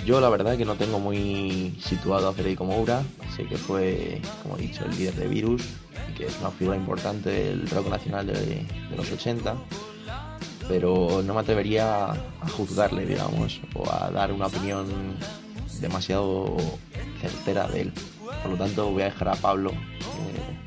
Yo 0.06 0.22
la 0.22 0.30
verdad 0.30 0.58
que 0.58 0.66
no 0.66 0.76
tengo 0.76 1.00
muy 1.00 1.76
situado 1.84 2.30
a 2.30 2.34
Federico 2.34 2.64
Moura, 2.64 3.04
sé 3.36 3.46
que 3.46 3.58
fue, 3.58 4.22
como 4.44 4.58
he 4.58 4.62
dicho, 4.62 4.86
el 4.86 4.96
líder 4.96 5.16
de 5.16 5.28
Virus 5.28 5.64
que 6.16 6.26
es 6.26 6.40
una 6.40 6.52
figura 6.52 6.78
importante 6.78 7.30
del 7.30 7.70
rock 7.70 7.90
nacional 7.90 8.28
de, 8.28 8.66
los 8.96 9.12
80, 9.12 9.56
pero 10.68 11.22
no 11.24 11.34
me 11.34 11.40
atrevería 11.42 12.12
a 12.12 12.50
juzgarle, 12.56 13.06
digamos, 13.06 13.60
o 13.74 13.90
a 13.92 14.10
dar 14.12 14.32
una 14.32 14.48
opinión 14.48 14.88
demasiado 15.80 16.56
certera 17.22 17.68
de 17.68 17.82
él. 17.82 17.94
Por 18.42 18.52
lo 18.52 18.58
tanto, 18.58 18.92
voy 18.92 19.02
a 19.04 19.06
dejar 19.06 19.30
a 19.30 19.36
Pablo, 19.36 19.72
que 19.72 20.65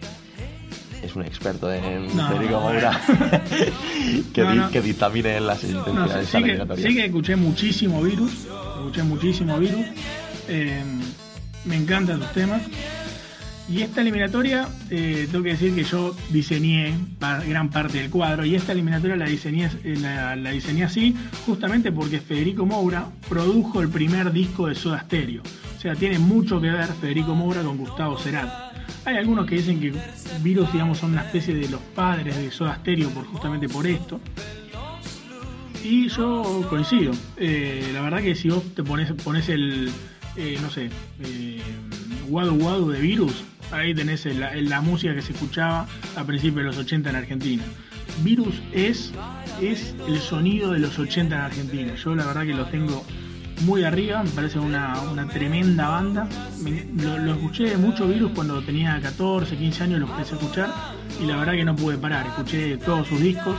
es 1.08 1.16
un 1.16 1.24
experto 1.24 1.72
en 1.72 2.16
No, 2.16 2.28
Federico 2.28 2.60
Moura, 2.60 3.00
que, 4.32 4.42
No, 4.42 4.54
no. 4.54 4.70
que 4.70 4.80
dictamine 4.80 5.40
la 5.40 5.56
sentencia 5.56 6.20
sí, 6.20 6.26
sí 6.26 6.32
que, 6.32 6.38
eliminatoria. 6.38 6.86
sí 6.88 6.94
que 6.94 7.04
escuché 7.06 7.36
muchísimo 7.36 8.02
virus, 8.02 8.32
escuché 8.76 9.02
muchísimo 9.02 9.58
virus. 9.58 9.84
eh, 10.48 10.82
me 11.64 11.76
encantan 11.76 12.20
sus 12.20 12.32
temas. 12.32 12.62
Y 13.70 13.82
esta 13.82 14.00
eliminatoria, 14.00 14.66
eh, 14.88 15.28
tengo 15.30 15.44
que 15.44 15.50
decir 15.50 15.74
que 15.74 15.84
yo 15.84 16.16
diseñé 16.30 16.94
gran 17.46 17.68
parte 17.68 17.98
del 17.98 18.08
cuadro 18.08 18.46
y 18.46 18.54
esta 18.54 18.72
eliminatoria 18.72 19.14
la 19.14 19.26
diseñé, 19.26 19.68
eh, 19.84 19.96
la, 20.00 20.34
la 20.36 20.50
diseñé 20.52 20.84
así 20.84 21.14
justamente 21.44 21.92
porque 21.92 22.18
Federico 22.18 22.64
Moura 22.64 23.08
produjo 23.28 23.82
el 23.82 23.90
primer 23.90 24.32
disco 24.32 24.68
de 24.68 24.74
Soda 24.74 25.00
Stereo. 25.02 25.42
O 25.76 25.80
sea, 25.80 25.94
tiene 25.94 26.18
mucho 26.18 26.58
que 26.62 26.68
ver 26.70 26.86
Federico 26.98 27.34
Moura 27.34 27.60
con 27.62 27.76
Gustavo 27.76 28.16
Cerati. 28.18 28.67
Hay 29.04 29.16
algunos 29.16 29.46
que 29.46 29.56
dicen 29.56 29.80
que 29.80 29.92
Virus, 30.42 30.72
digamos, 30.72 30.98
son 30.98 31.12
una 31.12 31.22
especie 31.22 31.54
de 31.54 31.68
los 31.68 31.80
padres 31.80 32.36
de 32.36 32.50
Soda 32.50 32.76
Stereo 32.76 33.10
por, 33.10 33.24
justamente 33.26 33.68
por 33.68 33.86
esto. 33.86 34.20
Y 35.82 36.08
yo 36.08 36.66
coincido. 36.68 37.12
Eh, 37.36 37.90
la 37.94 38.02
verdad 38.02 38.20
que 38.20 38.34
si 38.34 38.50
vos 38.50 38.62
te 38.74 38.82
pones, 38.82 39.12
pones 39.12 39.48
el, 39.48 39.90
eh, 40.36 40.58
no 40.60 40.70
sé, 40.70 40.90
eh, 41.20 41.62
Wadu 42.28 42.54
Wadu 42.54 42.90
de 42.90 43.00
Virus, 43.00 43.44
ahí 43.70 43.94
tenés 43.94 44.26
la, 44.26 44.54
la 44.56 44.80
música 44.80 45.14
que 45.14 45.22
se 45.22 45.32
escuchaba 45.32 45.86
a 46.16 46.24
principios 46.24 46.56
de 46.56 46.64
los 46.64 46.78
80 46.78 47.10
en 47.10 47.16
Argentina. 47.16 47.62
Virus 48.22 48.60
es, 48.72 49.12
es 49.62 49.94
el 50.06 50.18
sonido 50.18 50.72
de 50.72 50.80
los 50.80 50.98
80 50.98 51.34
en 51.34 51.40
Argentina. 51.40 51.94
Yo 51.94 52.14
la 52.14 52.26
verdad 52.26 52.42
que 52.42 52.54
lo 52.54 52.66
tengo 52.66 53.04
muy 53.62 53.84
arriba, 53.84 54.22
me 54.22 54.30
parece 54.30 54.58
una, 54.58 55.00
una 55.10 55.26
tremenda 55.28 55.88
banda. 55.88 56.28
Lo, 56.96 57.18
lo 57.18 57.32
escuché 57.34 57.76
mucho 57.76 58.06
Virus 58.06 58.32
cuando 58.34 58.62
tenía 58.62 59.00
14, 59.00 59.56
15 59.56 59.84
años, 59.84 60.00
lo 60.00 60.06
empecé 60.06 60.34
a 60.34 60.38
escuchar 60.38 60.70
y 61.22 61.26
la 61.26 61.36
verdad 61.36 61.52
que 61.54 61.64
no 61.64 61.74
pude 61.76 61.98
parar. 61.98 62.26
Escuché 62.26 62.76
todos 62.78 63.06
sus 63.08 63.20
discos. 63.20 63.54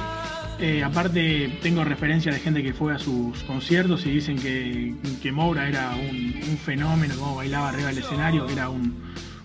Eh, 0.61 0.83
aparte, 0.83 1.57
tengo 1.61 1.83
referencia 1.85 2.33
de 2.33 2.39
gente 2.39 2.61
que 2.61 2.73
fue 2.73 2.93
a 2.93 2.99
sus 2.99 3.41
conciertos 3.43 4.05
y 4.05 4.11
dicen 4.11 4.37
que, 4.37 4.93
que 5.21 5.31
Moura 5.31 5.67
era 5.69 5.91
un, 5.95 6.35
un 6.49 6.57
fenómeno, 6.57 7.15
como 7.17 7.35
bailaba 7.35 7.69
arriba 7.69 7.87
del 7.89 7.99
escenario, 7.99 8.45
que 8.45 8.53
era 8.53 8.69
un- 8.69 8.93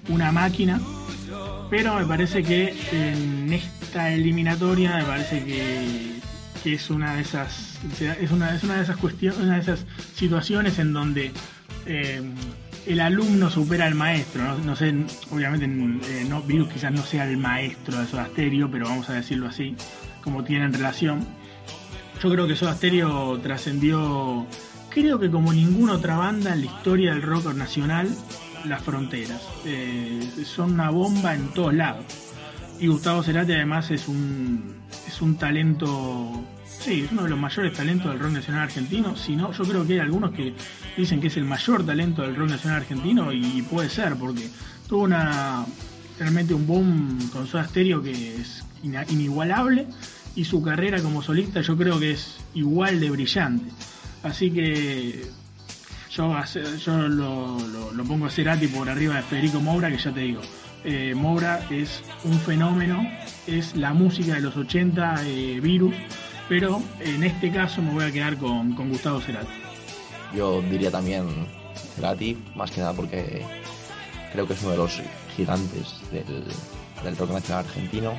una 0.08 0.32
máquina. 0.32 0.80
Pero 1.70 1.94
me 1.98 2.04
parece 2.06 2.42
que 2.42 2.74
en 2.92 3.52
esta 3.52 4.12
eliminatoria 4.12 4.96
me 4.96 5.04
parece 5.04 5.44
que, 5.44 6.13
que 6.64 6.74
es 6.74 6.88
una 6.88 7.14
de 7.14 7.20
esas 7.20 7.78
es 8.00 8.30
una, 8.30 8.54
es 8.54 8.64
una 8.64 8.76
de 8.76 8.82
esas 8.82 8.96
cuestiones, 8.96 9.38
una 9.38 9.56
de 9.56 9.60
esas 9.60 9.84
situaciones 10.14 10.78
en 10.78 10.94
donde 10.94 11.30
eh, 11.84 12.22
el 12.86 13.00
alumno 13.00 13.50
supera 13.50 13.84
al 13.84 13.94
maestro. 13.94 14.58
No, 14.58 14.74
sé, 14.74 14.94
obviamente 15.30 15.66
eh, 15.66 16.24
no, 16.26 16.40
Virus 16.42 16.72
quizás 16.72 16.90
no 16.90 17.02
sea 17.02 17.28
el 17.28 17.36
maestro 17.36 17.98
de 18.00 18.06
Soda 18.06 18.26
Stereo, 18.28 18.70
pero 18.70 18.86
vamos 18.86 19.10
a 19.10 19.12
decirlo 19.12 19.46
así, 19.46 19.76
como 20.22 20.42
tienen 20.42 20.72
relación. 20.72 21.26
Yo 22.22 22.30
creo 22.30 22.46
que 22.46 22.56
Soda 22.56 22.74
Stereo 22.74 23.38
trascendió, 23.40 24.46
creo 24.88 25.18
que 25.18 25.30
como 25.30 25.52
ninguna 25.52 25.92
otra 25.92 26.16
banda 26.16 26.54
en 26.54 26.60
la 26.60 26.66
historia 26.66 27.12
del 27.12 27.20
rock 27.20 27.52
nacional, 27.54 28.08
las 28.64 28.82
fronteras. 28.82 29.42
Eh, 29.66 30.30
son 30.46 30.72
una 30.72 30.88
bomba 30.88 31.34
en 31.34 31.48
todos 31.48 31.74
lados. 31.74 32.06
Y 32.80 32.86
Gustavo 32.86 33.22
Cerati 33.22 33.52
además 33.52 33.90
es 33.90 34.08
un, 34.08 34.76
es 35.06 35.20
un 35.22 35.36
talento, 35.36 36.44
sí, 36.84 37.02
es 37.02 37.12
uno 37.12 37.22
de 37.24 37.30
los 37.30 37.38
mayores 37.38 37.72
talentos 37.72 38.10
del 38.10 38.18
rock 38.20 38.32
nacional 38.32 38.62
argentino. 38.62 39.16
Si 39.16 39.36
no, 39.36 39.52
yo 39.52 39.64
creo 39.64 39.86
que 39.86 39.94
hay 39.94 39.98
algunos 40.00 40.32
que 40.32 40.54
dicen 40.96 41.20
que 41.20 41.28
es 41.28 41.36
el 41.36 41.44
mayor 41.44 41.84
talento 41.84 42.22
del 42.22 42.36
rock 42.36 42.50
nacional 42.50 42.80
argentino 42.80 43.32
y 43.32 43.62
puede 43.62 43.88
ser, 43.88 44.16
porque 44.16 44.48
tuvo 44.88 45.02
una 45.04 45.64
realmente 46.18 46.54
un 46.54 46.66
boom 46.66 47.30
con 47.32 47.46
Soda 47.46 47.64
Stereo 47.66 48.02
que 48.02 48.36
es 48.36 48.64
inigualable 49.10 49.86
y 50.36 50.44
su 50.44 50.62
carrera 50.62 51.00
como 51.02 51.22
solista 51.22 51.60
yo 51.60 51.76
creo 51.76 51.98
que 51.98 52.12
es 52.12 52.36
igual 52.54 53.00
de 53.00 53.10
brillante. 53.10 53.70
Así 54.22 54.50
que 54.50 55.26
yo, 56.10 56.34
yo 56.84 57.08
lo, 57.08 57.58
lo- 57.66 57.92
lo 57.92 58.04
pongo 58.04 58.26
a 58.26 58.30
Cerati 58.30 58.66
por 58.68 58.88
arriba 58.88 59.16
de 59.16 59.22
Federico 59.22 59.60
Moura, 59.60 59.90
que 59.90 59.98
ya 59.98 60.12
te 60.12 60.20
digo, 60.20 60.40
eh, 60.84 61.14
Moura 61.16 61.66
es 61.70 62.02
un 62.24 62.38
fenómeno, 62.40 63.02
es 63.46 63.74
la 63.76 63.92
música 63.94 64.34
de 64.34 64.40
los 64.42 64.56
80, 64.56 65.14
eh, 65.26 65.60
Virus, 65.62 65.94
pero 66.48 66.82
en 67.00 67.24
este 67.24 67.50
caso 67.50 67.82
me 67.82 67.92
voy 67.92 68.04
a 68.04 68.12
quedar 68.12 68.36
con, 68.36 68.74
con 68.74 68.88
Gustavo 68.88 69.20
Cerati. 69.20 69.52
Yo 70.34 70.62
diría 70.62 70.90
también 70.90 71.46
Cerati, 71.94 72.36
más 72.54 72.70
que 72.70 72.80
nada 72.80 72.92
porque 72.92 73.44
creo 74.32 74.46
que 74.46 74.54
es 74.54 74.62
uno 74.62 74.72
de 74.72 74.76
los 74.78 75.00
gigantes 75.36 76.00
del, 76.10 76.44
del 77.02 77.16
rock 77.16 77.30
nacional 77.30 77.64
argentino. 77.64 78.12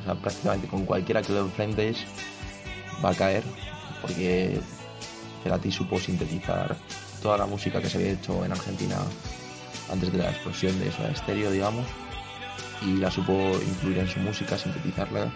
O 0.00 0.04
sea, 0.04 0.14
prácticamente 0.14 0.66
con 0.68 0.84
cualquiera 0.84 1.22
que 1.22 1.32
lo 1.32 1.40
enfrentes 1.40 2.04
va 3.04 3.10
a 3.10 3.14
caer, 3.14 3.42
porque 4.02 4.60
Cerati 5.42 5.70
supo 5.70 5.98
sintetizar 5.98 6.76
toda 7.22 7.38
la 7.38 7.46
música 7.46 7.80
que 7.80 7.88
se 7.88 7.98
había 7.98 8.12
hecho 8.12 8.44
en 8.44 8.52
Argentina 8.52 8.96
antes 9.90 10.12
de 10.12 10.18
la 10.18 10.30
explosión 10.30 10.78
de 10.78 10.92
Soda 10.92 11.14
Stereo, 11.14 11.50
digamos, 11.50 11.86
y 12.82 12.96
la 12.98 13.10
supo 13.10 13.32
incluir 13.66 13.98
en 13.98 14.08
su 14.08 14.20
música, 14.20 14.58
sintetizarla 14.58 15.30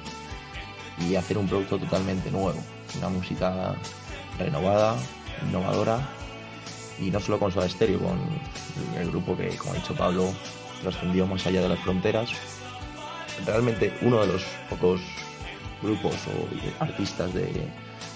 y 1.00 1.16
hacer 1.16 1.38
un 1.38 1.48
producto 1.48 1.78
totalmente 1.78 2.30
nuevo, 2.30 2.58
una 2.98 3.08
música 3.08 3.74
renovada, 4.38 4.96
innovadora 5.46 6.00
y 6.98 7.10
no 7.10 7.20
solo 7.20 7.38
con 7.38 7.50
Soda 7.50 7.68
Stereo, 7.68 7.98
con 7.98 8.18
el 8.98 9.10
grupo 9.10 9.36
que, 9.36 9.48
como 9.56 9.72
ha 9.72 9.76
dicho 9.76 9.94
Pablo, 9.94 10.32
trascendió 10.82 11.26
más 11.26 11.46
allá 11.46 11.62
de 11.62 11.68
las 11.68 11.78
fronteras. 11.80 12.30
Realmente 13.46 13.96
uno 14.02 14.20
de 14.20 14.26
los 14.26 14.42
pocos 14.68 15.00
grupos 15.82 16.14
o 16.26 16.82
artistas 16.84 17.32
de, 17.32 17.68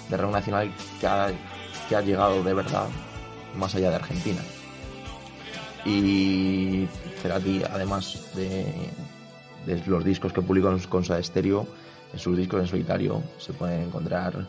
de 0.08 0.16
rock 0.16 0.32
nacional 0.32 0.70
que 1.00 1.06
ha, 1.06 1.32
que 1.88 1.96
ha 1.96 2.02
llegado 2.02 2.42
de 2.42 2.52
verdad 2.52 2.88
más 3.56 3.74
allá 3.74 3.90
de 3.90 3.96
Argentina. 3.96 4.42
Y 5.86 6.86
Cerati, 7.22 7.62
además 7.62 8.30
de, 8.34 8.90
de 9.66 9.82
los 9.86 10.04
discos 10.04 10.32
que 10.32 10.42
publicó 10.42 10.74
con 10.88 11.04
Soda 11.04 11.22
Stereo, 11.22 11.66
en 12.14 12.18
sus 12.20 12.36
discos 12.36 12.60
en 12.60 12.68
solitario 12.68 13.22
se 13.38 13.52
pueden 13.52 13.82
encontrar 13.82 14.46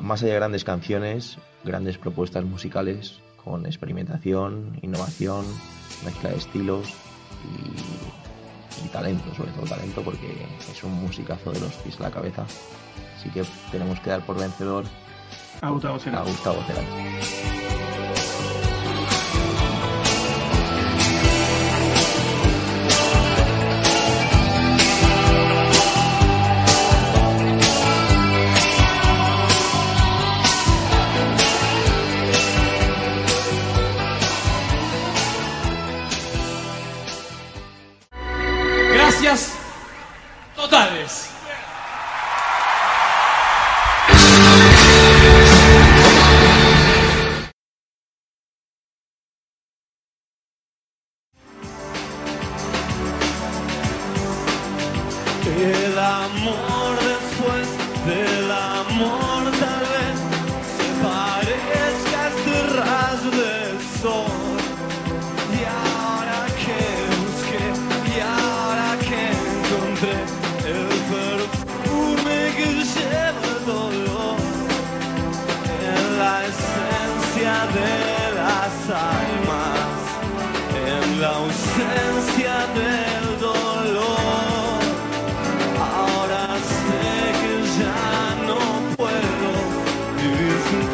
más 0.00 0.22
allá 0.22 0.32
de 0.32 0.38
grandes 0.38 0.64
canciones, 0.64 1.38
grandes 1.62 1.98
propuestas 1.98 2.44
musicales 2.44 3.20
con 3.44 3.66
experimentación, 3.66 4.78
innovación, 4.82 5.44
mezcla 6.04 6.30
de 6.30 6.36
estilos 6.36 6.94
y, 7.44 8.84
y 8.86 8.88
talento, 8.88 9.34
sobre 9.34 9.52
todo 9.52 9.66
talento, 9.66 10.02
porque 10.02 10.46
es 10.70 10.82
un 10.82 10.92
musicazo 10.92 11.52
de 11.52 11.60
los 11.60 11.74
pies 11.74 12.00
a 12.00 12.04
la 12.04 12.10
cabeza. 12.10 12.46
Así 13.18 13.28
que 13.30 13.44
tenemos 13.70 14.00
que 14.00 14.10
dar 14.10 14.24
por 14.24 14.38
vencedor 14.38 14.84
A 16.20 16.24
Gustavo 16.24 16.62
Cerati. 16.62 17.67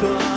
Vivir 0.05 0.34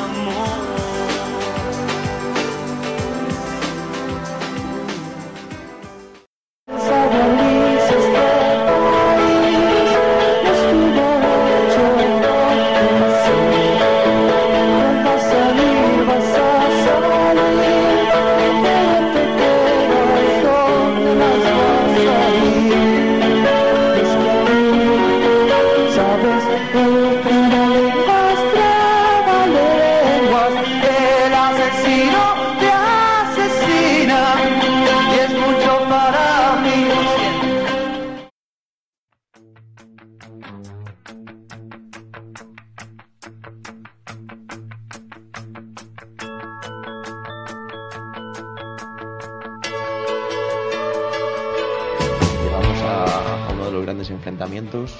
grandes 53.88 54.10
enfrentamientos 54.10 54.94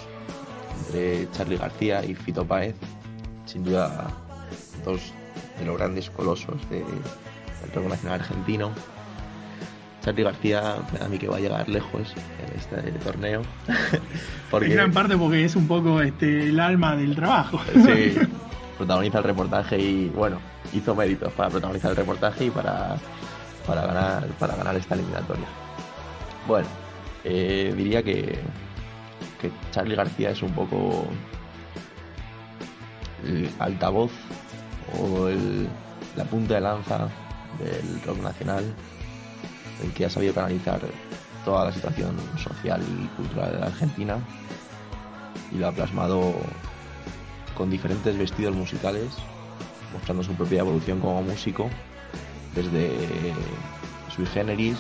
entre 0.87 1.31
Charlie 1.33 1.59
García 1.59 2.05
y 2.05 2.15
Fito 2.15 2.47
Páez. 2.47 2.75
Sin 3.45 3.63
duda, 3.65 4.09
dos 4.85 5.13
de 5.59 5.67
los 5.67 5.77
grandes 5.77 6.09
colosos 6.11 6.57
de- 6.71 6.79
del 6.79 7.73
rock 7.75 7.87
nacional 7.89 8.21
argentino. 8.21 8.71
Charlie 10.03 10.23
García 10.25 10.77
a 11.05 11.09
mí 11.09 11.19
que 11.19 11.29
va 11.29 11.37
a 11.37 11.41
llegar 11.41 11.69
lejos 11.69 12.15
en 12.15 12.59
este 12.59 12.93
torneo. 13.05 13.43
En 14.63 14.71
gran 14.71 14.93
parte 14.93 15.15
porque 15.19 15.45
es 15.45 15.55
un 15.57 15.69
poco 15.69 16.01
este, 16.01 16.49
el 16.49 16.59
alma 16.59 16.97
del 16.97 17.15
trabajo. 17.15 17.61
Sí, 17.75 18.15
protagoniza 18.79 19.19
el 19.19 19.25
reportaje 19.25 19.79
y 19.79 20.09
bueno, 20.09 20.39
hizo 20.73 20.95
méritos 20.95 21.31
para 21.35 21.51
protagonizar 21.51 21.91
el 21.91 21.97
reportaje 21.99 22.47
y 22.47 22.51
para, 22.51 22.97
para 23.67 23.83
ganar 23.87 24.27
para 24.39 24.57
ganar 24.57 24.75
esta 24.77 24.95
eliminatoria. 24.95 25.45
Bueno, 26.47 26.67
eh, 27.25 27.75
diría 27.77 28.03
que, 28.03 28.39
que 29.41 29.51
Charlie 29.71 29.97
García 29.97 30.31
es 30.31 30.43
un 30.43 30.53
poco 30.53 31.07
el 33.25 33.51
altavoz 33.59 34.13
o 34.99 35.29
la 36.17 36.25
punta 36.25 36.55
de 36.55 36.61
lanza 36.61 37.09
del 37.59 38.03
rock 38.03 38.19
nacional, 38.23 38.65
el 39.83 39.93
que 39.93 40.07
ha 40.07 40.11
sabido 40.11 40.35
canalizar 40.35 40.81
toda 41.45 41.67
la 41.67 41.73
situación 41.73 42.17
social 42.37 42.83
y 42.83 43.07
cultural 43.17 43.53
de 43.53 43.59
la 43.61 43.67
Argentina 43.67 44.19
y 45.53 45.59
lo 45.59 45.69
ha 45.69 45.73
plasmado 45.73 46.35
con 47.57 47.71
diferentes 47.71 48.17
vestidos 48.17 48.55
musicales, 48.55 49.09
mostrando 49.93 50.23
su 50.23 50.35
propia 50.35 50.61
evolución 50.61 51.01
como 51.01 51.23
músico, 51.23 51.69
desde 52.55 52.91
sui 54.15 54.27
generis 54.27 54.79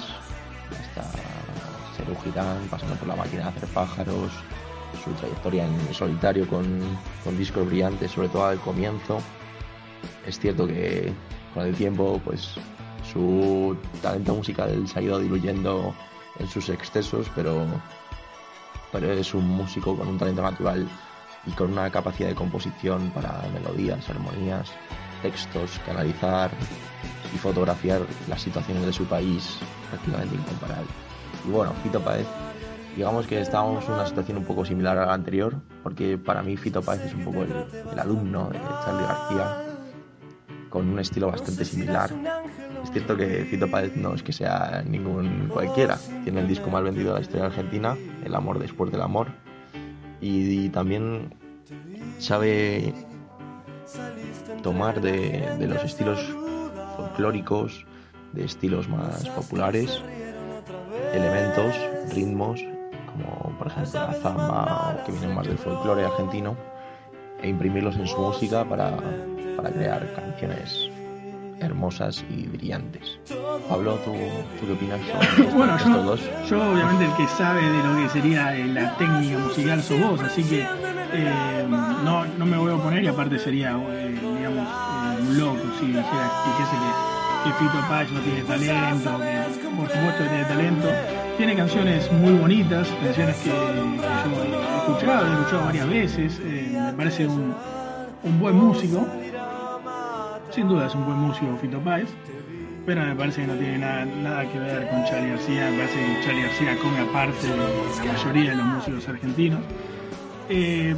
hasta 0.70 1.11
Pasando 2.71 2.94
por 2.97 3.09
la 3.09 3.16
máquina 3.16 3.44
de 3.44 3.49
hacer 3.49 3.68
pájaros, 3.71 4.33
su 5.05 5.11
trayectoria 5.12 5.66
en 5.66 5.94
solitario 5.94 6.49
con, 6.49 6.81
con 7.25 7.37
discos 7.37 7.66
brillantes, 7.66 8.12
sobre 8.12 8.29
todo 8.29 8.47
al 8.47 8.59
comienzo. 8.61 9.21
Es 10.27 10.38
cierto 10.38 10.66
que 10.66 11.12
con 11.55 11.66
el 11.66 11.75
tiempo, 11.75 12.21
pues 12.25 12.55
su 13.12 13.77
talento 14.03 14.35
musical 14.35 14.87
se 14.87 14.99
ha 14.99 15.03
ido 15.03 15.18
diluyendo 15.18 15.94
en 16.38 16.49
sus 16.49 16.68
excesos, 16.68 17.31
pero 17.35 17.66
pero 18.92 19.12
es 19.12 19.35
un 19.35 19.47
músico 19.47 19.97
con 19.97 20.09
un 20.09 20.18
talento 20.18 20.42
natural 20.42 20.88
y 21.47 21.51
con 21.53 21.73
una 21.73 21.90
capacidad 21.90 22.29
de 22.29 22.35
composición 22.35 23.11
para 23.11 23.42
melodías, 23.53 24.09
armonías, 24.09 24.71
textos, 25.23 25.79
canalizar 25.85 26.51
y 27.35 27.38
fotografiar 27.38 28.03
las 28.29 28.42
situaciones 28.42 28.87
de 28.87 28.92
su 28.92 29.05
país 29.05 29.59
prácticamente 29.90 30.37
incomparable. 30.37 31.08
Y 31.46 31.51
bueno, 31.51 31.72
Fito 31.83 32.01
Páez, 32.01 32.27
digamos 32.96 33.27
que 33.27 33.40
estábamos 33.40 33.85
en 33.87 33.92
una 33.92 34.07
situación 34.07 34.38
un 34.38 34.44
poco 34.44 34.64
similar 34.64 34.98
a 34.98 35.07
la 35.07 35.14
anterior, 35.14 35.55
porque 35.83 36.18
para 36.18 36.42
mí 36.42 36.57
Fito 36.57 36.83
Páez 36.83 37.03
es 37.07 37.14
un 37.14 37.24
poco 37.24 37.42
el, 37.42 37.98
alumno 37.98 38.48
de 38.51 38.59
Charlie 38.59 39.07
García, 39.07 39.64
con 40.68 40.88
un 40.88 40.98
estilo 40.98 41.29
bastante 41.31 41.64
similar. 41.64 42.11
Es 42.83 42.90
cierto 42.90 43.16
que 43.16 43.44
Fito 43.44 43.68
Páez 43.70 43.96
no 43.96 44.14
es 44.14 44.22
que 44.22 44.33
sea 44.33 44.83
ningún 44.87 45.48
cualquiera. 45.48 45.98
Tiene 46.24 46.40
el 46.40 46.48
disco 46.48 46.70
más 46.70 46.83
vendido 46.83 47.09
de 47.09 47.14
la 47.14 47.20
historia 47.20 47.46
argentina, 47.46 47.96
El 48.24 48.35
amor 48.35 48.59
después 48.59 48.90
del 48.90 49.03
amor. 49.03 49.29
Y, 50.20 50.68
también 50.70 51.35
sabe 52.18 52.92
tomar 54.62 55.01
de 55.01 55.66
los 55.68 55.85
estilos 55.85 56.18
folclóricos, 56.96 57.87
de 58.33 58.44
estilos 58.44 58.88
más 58.88 59.29
populares, 59.31 60.03
elementos, 61.12 61.75
ritmos, 62.14 62.64
como 63.07 63.57
por 63.59 63.66
ejemplo 63.68 64.01
la 64.01 64.12
zamba, 64.14 65.03
que 65.05 65.12
vienen 65.12 65.35
más 65.35 65.47
del 65.47 65.59
folclore 65.59 66.05
argentino, 66.05 66.57
e 67.42 67.49
imprimirlos 67.49 67.97
en 67.97 68.07
su 68.07 68.18
música 68.18 68.64
para, 68.64 68.97
para 69.57 69.71
crear 69.71 70.12
canciones 70.14 70.90
hermosas 71.61 72.25
y 72.31 72.47
brillantes. 72.47 73.18
Pablo, 73.68 73.94
¿tú, 74.05 74.12
tú 74.61 74.66
qué 74.66 74.73
opinas 74.73 75.01
sobre 75.01 75.51
Bueno, 75.57 75.77
estos 75.77 75.92
yo, 75.92 76.03
dos? 76.03 76.21
yo 76.49 76.73
obviamente 76.73 77.05
el 77.05 77.14
que 77.16 77.27
sabe 77.29 77.62
de 77.62 77.83
lo 77.83 77.97
que 77.97 78.09
sería 78.11 78.57
eh, 78.57 78.66
la 78.66 78.97
técnica 78.97 79.38
musical 79.38 79.83
sos 79.83 80.01
vos, 80.01 80.21
así 80.21 80.44
que 80.44 80.66
eh, 81.12 81.66
no, 81.68 82.25
no 82.27 82.47
me 82.47 82.57
voy 82.57 82.71
a 82.73 82.77
oponer 82.77 83.03
y 83.03 83.09
aparte 83.09 83.38
sería, 83.38 83.71
eh, 83.73 84.09
digamos, 84.11 84.68
eh, 84.68 85.23
un 85.23 85.38
loco 85.38 85.62
si 85.81 85.87
dijera, 85.87 86.31
dijese 86.47 86.77
que, 86.77 86.90
que 87.44 87.53
Fito 87.59 88.14
no 88.14 88.21
tiene 88.21 88.42
talento, 88.42 89.18
que 89.18 89.47
por 89.79 89.88
supuesto 89.88 90.25
que 90.25 90.29
tiene 90.29 90.45
talento. 90.45 90.88
Tiene 91.37 91.55
canciones 91.55 92.12
muy 92.12 92.33
bonitas, 92.33 92.88
canciones 93.03 93.37
que, 93.37 93.51
yo 93.51 93.57
he 93.57 94.79
escuchado, 94.79 95.27
he 95.27 95.33
escuchado 95.35 95.64
varias 95.67 95.88
veces, 95.88 96.41
eh, 96.45 96.71
me 96.73 96.93
parece 96.95 97.27
un, 97.29 97.55
buen 98.41 98.57
músico. 98.57 99.07
Sin 100.51 100.67
duda 100.67 100.88
es 100.88 100.95
un 100.95 101.05
buen 101.05 101.19
músico 101.19 101.57
Fito 101.61 101.79
Páez, 101.79 102.09
pero 102.85 103.05
me 103.05 103.14
parece 103.14 103.43
que 103.43 103.47
no 103.47 103.55
tiene 103.55 103.79
nada, 103.79 104.05
nada 104.05 104.51
que 104.51 104.59
ver 104.59 104.88
con 104.88 105.05
Charlie 105.05 105.31
García. 105.31 105.71
Me 105.71 105.77
parece 105.79 105.95
que 105.95 106.25
Charlie 106.25 106.43
García 106.43 106.77
come 106.83 106.99
aparte 106.99 107.47
de 107.47 107.57
la 107.57 108.12
mayoría 108.12 108.51
de 108.51 108.57
los 108.57 108.67
músicos 108.67 109.09
argentinos. 109.09 109.61
Eh, 110.49 110.97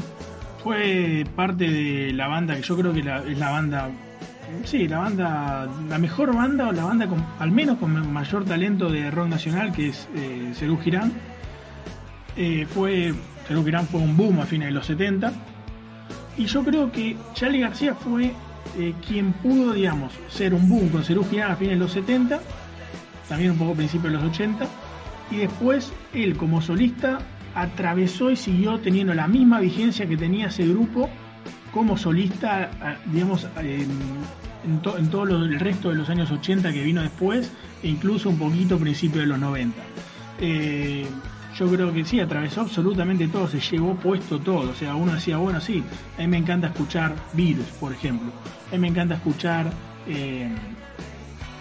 fue 0.62 1.26
parte 1.36 1.68
de 1.68 2.12
la 2.14 2.28
banda 2.28 2.56
que 2.56 2.62
yo 2.62 2.76
creo 2.76 2.92
que 2.94 3.00
es 3.00 3.38
la 3.38 3.50
banda, 3.50 3.90
sí, 4.64 4.88
la 4.88 4.98
banda, 4.98 5.68
la 5.88 5.98
mejor 5.98 6.34
banda 6.34 6.68
o 6.68 6.72
la 6.72 6.84
banda 6.84 7.06
con, 7.06 7.24
al 7.38 7.50
menos 7.50 7.78
con 7.78 8.12
mayor 8.12 8.44
talento 8.44 8.88
de 8.90 9.10
rock 9.10 9.28
nacional 9.28 9.72
que 9.72 9.88
es 9.88 10.08
eh, 10.14 10.52
Serú 10.54 10.78
Girán. 10.78 11.12
Eh, 12.36 12.66
fue, 12.68 13.12
Serú 13.46 13.64
Girán 13.64 13.86
fue 13.86 14.00
un 14.00 14.16
boom 14.16 14.40
a 14.40 14.46
fines 14.46 14.68
de 14.68 14.72
los 14.72 14.86
70 14.86 15.32
y 16.36 16.46
yo 16.46 16.64
creo 16.64 16.90
que 16.90 17.16
Charlie 17.34 17.60
García 17.60 17.94
fue 17.94 18.32
eh, 18.78 18.94
quien 19.06 19.32
pudo, 19.32 19.72
digamos, 19.72 20.12
ser 20.28 20.54
un 20.54 20.68
boom 20.68 20.88
con 20.88 21.04
Serú 21.04 21.24
Girán 21.28 21.52
a 21.52 21.56
fines 21.56 21.74
de 21.74 21.80
los 21.80 21.92
70, 21.92 22.40
también 23.28 23.52
un 23.52 23.58
poco 23.58 23.72
a 23.72 23.76
principios 23.76 24.12
de 24.12 24.18
los 24.18 24.30
80, 24.30 24.66
y 25.30 25.36
después 25.38 25.92
él 26.14 26.36
como 26.36 26.62
solista 26.62 27.18
atravesó 27.54 28.30
y 28.30 28.36
siguió 28.36 28.78
teniendo 28.78 29.12
la 29.14 29.26
misma 29.26 29.60
vigencia 29.60 30.06
que 30.06 30.16
tenía 30.16 30.46
ese 30.46 30.66
grupo 30.66 31.10
como 31.72 31.96
solista, 31.96 32.70
digamos, 33.06 33.46
en, 33.60 34.80
to- 34.82 34.98
en 34.98 35.08
todo 35.10 35.24
lo- 35.24 35.44
el 35.44 35.58
resto 35.60 35.90
de 35.90 35.94
los 35.96 36.08
años 36.10 36.30
80 36.30 36.72
que 36.72 36.82
vino 36.82 37.02
después, 37.02 37.52
e 37.82 37.88
incluso 37.88 38.28
un 38.28 38.38
poquito 38.38 38.74
a 38.76 38.78
principios 38.78 39.20
de 39.20 39.26
los 39.26 39.38
90. 39.38 39.76
Eh, 40.40 41.06
yo 41.56 41.68
creo 41.68 41.92
que 41.92 42.04
sí, 42.04 42.20
atravesó 42.20 42.62
absolutamente 42.62 43.28
todo, 43.28 43.48
se 43.48 43.60
llevó 43.60 43.94
puesto 43.96 44.38
todo. 44.40 44.70
O 44.70 44.74
sea, 44.74 44.94
uno 44.94 45.14
decía, 45.14 45.36
bueno, 45.36 45.60
sí, 45.60 45.82
a 46.16 46.20
mí 46.22 46.26
me 46.28 46.36
encanta 46.38 46.68
escuchar 46.68 47.14
Virus, 47.34 47.66
por 47.78 47.92
ejemplo. 47.92 48.30
A 48.68 48.72
mí 48.74 48.78
me 48.78 48.88
encanta 48.88 49.14
escuchar, 49.16 49.70
eh, 50.06 50.48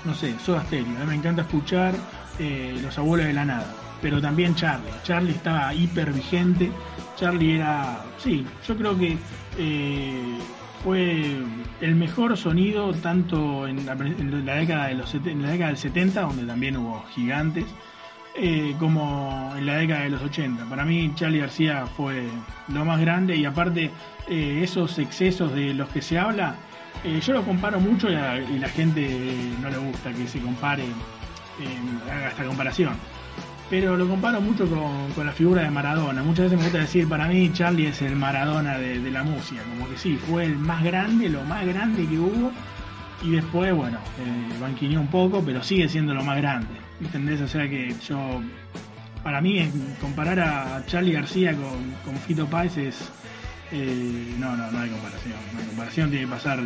no 0.06 0.14
sé, 0.14 0.36
Soda 0.46 0.64
Stereo. 0.66 0.96
A 0.98 1.02
mí 1.02 1.08
me 1.08 1.16
encanta 1.16 1.42
escuchar 1.42 1.94
eh, 2.38 2.80
Los 2.82 2.98
Abuelos 2.98 3.28
de 3.28 3.34
la 3.34 3.46
Nada. 3.46 3.74
Pero 4.02 4.22
también 4.22 4.56
Charlie. 4.56 4.88
Charlie 5.04 5.32
estaba 5.34 5.74
hiper 5.74 6.14
vigente. 6.14 6.72
Charlie 7.18 7.56
era, 7.56 8.02
sí, 8.18 8.46
yo 8.66 8.78
creo 8.78 8.98
que 8.98 9.18
eh, 9.62 10.38
fue 10.84 11.36
el 11.82 11.96
mejor 11.96 12.38
sonido 12.38 12.94
tanto 12.94 13.68
en 13.68 13.86
la, 13.86 13.96
década 14.56 14.88
del 14.88 15.06
70, 15.06 16.22
donde 16.22 16.46
también 16.46 16.78
hubo 16.78 17.04
gigantes, 17.14 17.66
eh, 18.36 18.74
como 18.80 19.54
en 19.58 19.66
la 19.66 19.76
década 19.76 20.04
de 20.04 20.12
los 20.12 20.22
80. 20.22 20.64
Para 20.70 20.86
mí 20.86 21.12
Charlie 21.16 21.40
García 21.40 21.86
fue 21.86 22.24
lo 22.70 22.86
más 22.86 23.02
grande 23.02 23.36
y 23.36 23.44
aparte 23.44 23.92
eh, 24.30 24.62
esos 24.64 24.98
excesos 24.98 25.54
de 25.54 25.74
los 25.74 25.90
que 25.90 26.02
se 26.02 26.18
habla, 26.18 26.56
yo 27.26 27.34
lo 27.34 27.44
comparo 27.44 27.80
mucho 27.80 28.10
y, 28.10 28.60
la 28.60 28.70
gente 28.70 29.10
no 29.62 29.70
le 29.70 29.78
gusta 29.78 30.12
que 30.14 30.28
se 30.28 30.40
compare, 30.40 30.84
haga 32.10 32.30
esta 32.30 32.46
comparación. 32.46 32.94
Pero 33.70 33.96
lo 33.96 34.08
comparo 34.08 34.42
mucho 34.42 34.68
con, 34.68 35.12
con 35.14 35.28
la 35.28 35.32
figura 35.32 35.62
de 35.62 35.70
Maradona. 35.70 36.24
Muchas 36.24 36.46
veces 36.46 36.58
me 36.58 36.64
gusta 36.64 36.80
decir, 36.80 37.08
para 37.08 37.28
mí 37.28 37.52
Charlie 37.54 37.88
es 37.88 38.02
el 38.02 38.16
Maradona 38.16 38.78
de, 38.80 39.12
la 39.12 39.24
música. 39.24 39.62
Como 39.64 39.88
que 39.88 39.98
sí, 39.98 40.18
fue 40.18 40.46
el 40.46 40.58
más 40.58 40.84
grande, 40.84 41.30
lo 41.30 41.44
más 41.44 41.66
grande 41.66 42.08
que 42.08 42.18
hubo. 42.18 42.52
Y 43.22 43.32
después, 43.32 43.74
bueno, 43.76 44.00
eh, 44.20 44.58
banquineó 44.60 45.02
un 45.02 45.08
poco, 45.08 45.44
pero 45.46 45.62
sigue 45.62 45.88
siendo 45.88 46.14
lo 46.14 46.24
más 46.24 46.38
grande. 46.38 46.70
¿Entendés? 47.00 47.42
O 47.42 47.48
sea 47.48 47.70
que 47.70 47.94
yo, 48.08 48.42
para 49.24 49.40
mí, 49.40 49.70
comparar 50.02 50.40
a 50.40 50.86
Charlie 50.88 51.14
García 51.14 51.54
con, 51.54 51.94
con 52.04 52.16
Fito 52.22 52.48
Páez 52.48 52.78
es... 52.78 53.10
eh, 53.72 54.34
no, 54.40 54.56
no, 54.58 54.72
no 54.72 54.80
hay 54.80 54.90
comparación. 54.90 55.36
No 55.54 55.68
comparación, 55.68 56.10
tiene 56.10 56.26
que 56.26 56.32
pasar 56.32 56.60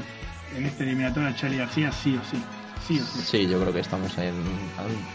en 0.55 0.65
esta 0.65 0.83
eliminatoria 0.83 1.35
Charlie 1.35 1.57
García 1.57 1.91
sí 1.91 2.15
o 2.15 2.23
sí. 2.23 2.41
Sí 2.87 2.99
o 2.99 3.03
sí. 3.03 3.21
Sí, 3.23 3.47
yo 3.47 3.59
creo 3.59 3.73
que 3.73 3.79
estamos 3.79 4.17
en, 4.17 4.35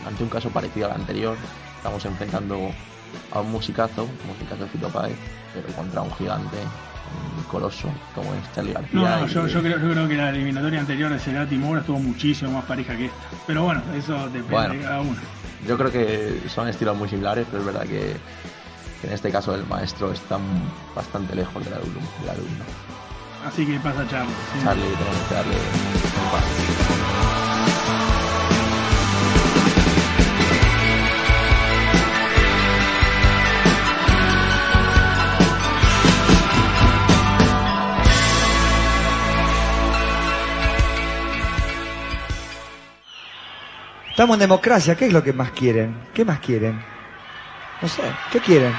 ante 0.07 0.23
un 0.23 0.29
caso 0.29 0.51
parecido 0.51 0.87
al 0.87 1.01
anterior. 1.01 1.37
Estamos 1.79 2.05
enfrentando 2.05 2.71
a 3.33 3.41
un 3.41 3.51
musicazo, 3.51 4.05
un 4.05 4.27
musicazo 4.33 4.65
de 4.65 4.69
Fito 4.71 4.89
Páez, 4.89 5.17
pero 5.55 5.69
contra 5.75 6.03
un 6.03 6.13
gigante, 6.17 6.57
un 7.37 7.45
coloso 7.45 7.89
como 8.15 8.35
es 8.35 8.53
Charlie 8.55 8.73
García. 8.73 9.01
No, 9.01 9.27
yo, 9.27 9.47
yo 9.47 9.63
creo, 9.63 9.79
yo 9.79 9.91
creo 9.93 10.09
que 10.09 10.17
la 10.17 10.31
eliminatoria 10.31 10.81
anterior 10.81 11.11
de 11.11 11.19
Cerati 11.19 11.55
y 11.55 11.59
Moura 11.59 11.81
estuvo 11.81 11.99
muchísimo 11.99 12.53
más 12.53 12.65
pareja 12.65 12.97
que 12.97 13.07
esta. 13.07 13.17
Pero 13.47 13.63
bueno, 13.65 13.83
eso 13.97 14.15
depende 14.27 14.51
Bueno. 14.51 14.75
de 14.75 14.81
cada 14.81 15.01
uno. 15.01 15.17
Yo 15.67 15.79
creo 15.79 15.91
que 15.91 16.43
son 16.49 16.69
estilos 16.69 16.97
muy 16.97 17.09
similares, 17.09 17.47
pero 17.51 17.61
es 17.61 17.67
verdad 17.67 17.83
que, 17.83 18.17
que 19.01 19.07
en 19.07 19.13
este 19.13 19.31
caso 19.31 19.55
el 19.55 19.65
maestro 19.67 20.13
está 20.13 20.39
bastante 20.95 21.35
lejos 21.35 21.65
del 21.65 21.75
alumno. 21.75 22.01
Del 22.21 22.31
alumno. 22.31 22.65
Así 23.47 23.65
que 23.65 23.79
pasa 23.79 24.07
Charlie. 24.09 24.35
sí. 24.53 24.65
Charlie, 24.65 24.83
tenemos 24.83 25.29
que 25.29 25.35
darle 25.35 25.55
un 25.55 26.31
paso. 26.33 27.48
Estamos 44.19 44.35
en 44.35 44.41
democracia, 44.41 44.97
¿qué 44.97 45.07
es 45.07 45.13
lo 45.13 45.23
que 45.23 45.33
más 45.33 45.53
quieren? 45.53 45.95
¿Qué 46.13 46.25
más 46.25 46.41
quieren? 46.41 46.85
No 47.81 47.89
sé, 47.89 48.03
¿qué 48.33 48.41
quieren? 48.41 48.75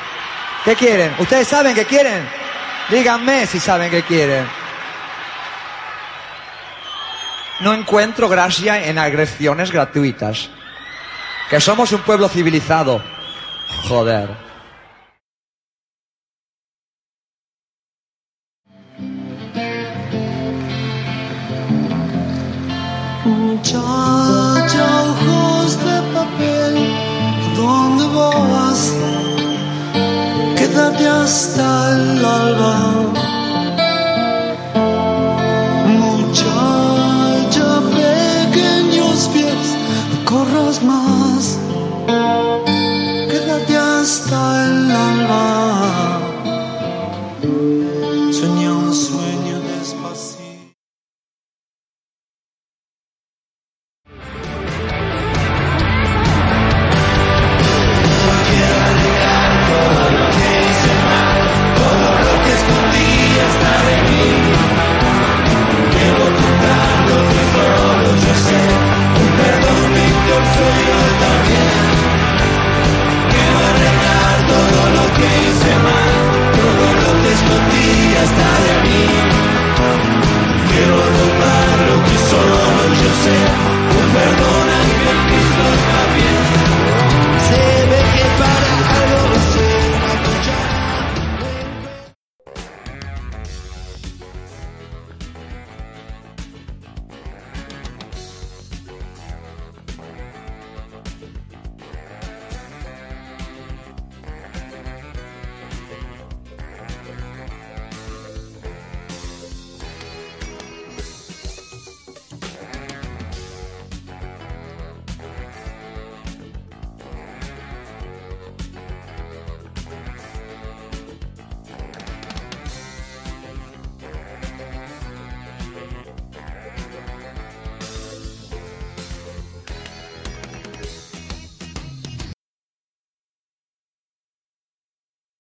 ¿Qué 0.65 0.75
quieren? 0.75 1.13
¿Ustedes 1.17 1.47
saben 1.47 1.73
qué 1.73 1.85
quieren? 1.85 2.27
Díganme 2.89 3.47
si 3.47 3.57
saben 3.57 3.89
qué 3.89 4.03
quieren. 4.03 4.45
No 7.61 7.73
encuentro 7.73 8.27
gracia 8.27 8.85
en 8.85 8.97
agresiones 8.97 9.71
gratuitas. 9.71 10.49
Que 11.49 11.61
somos 11.61 11.93
un 11.93 12.01
pueblo 12.01 12.27
civilizado. 12.27 13.01
Joder. 13.87 14.48
Vas? 31.39 31.49
Quédate 31.49 31.59
hasta 31.59 31.95
el 31.95 32.25
alba. 32.25 33.18
Yeah. 83.29 83.68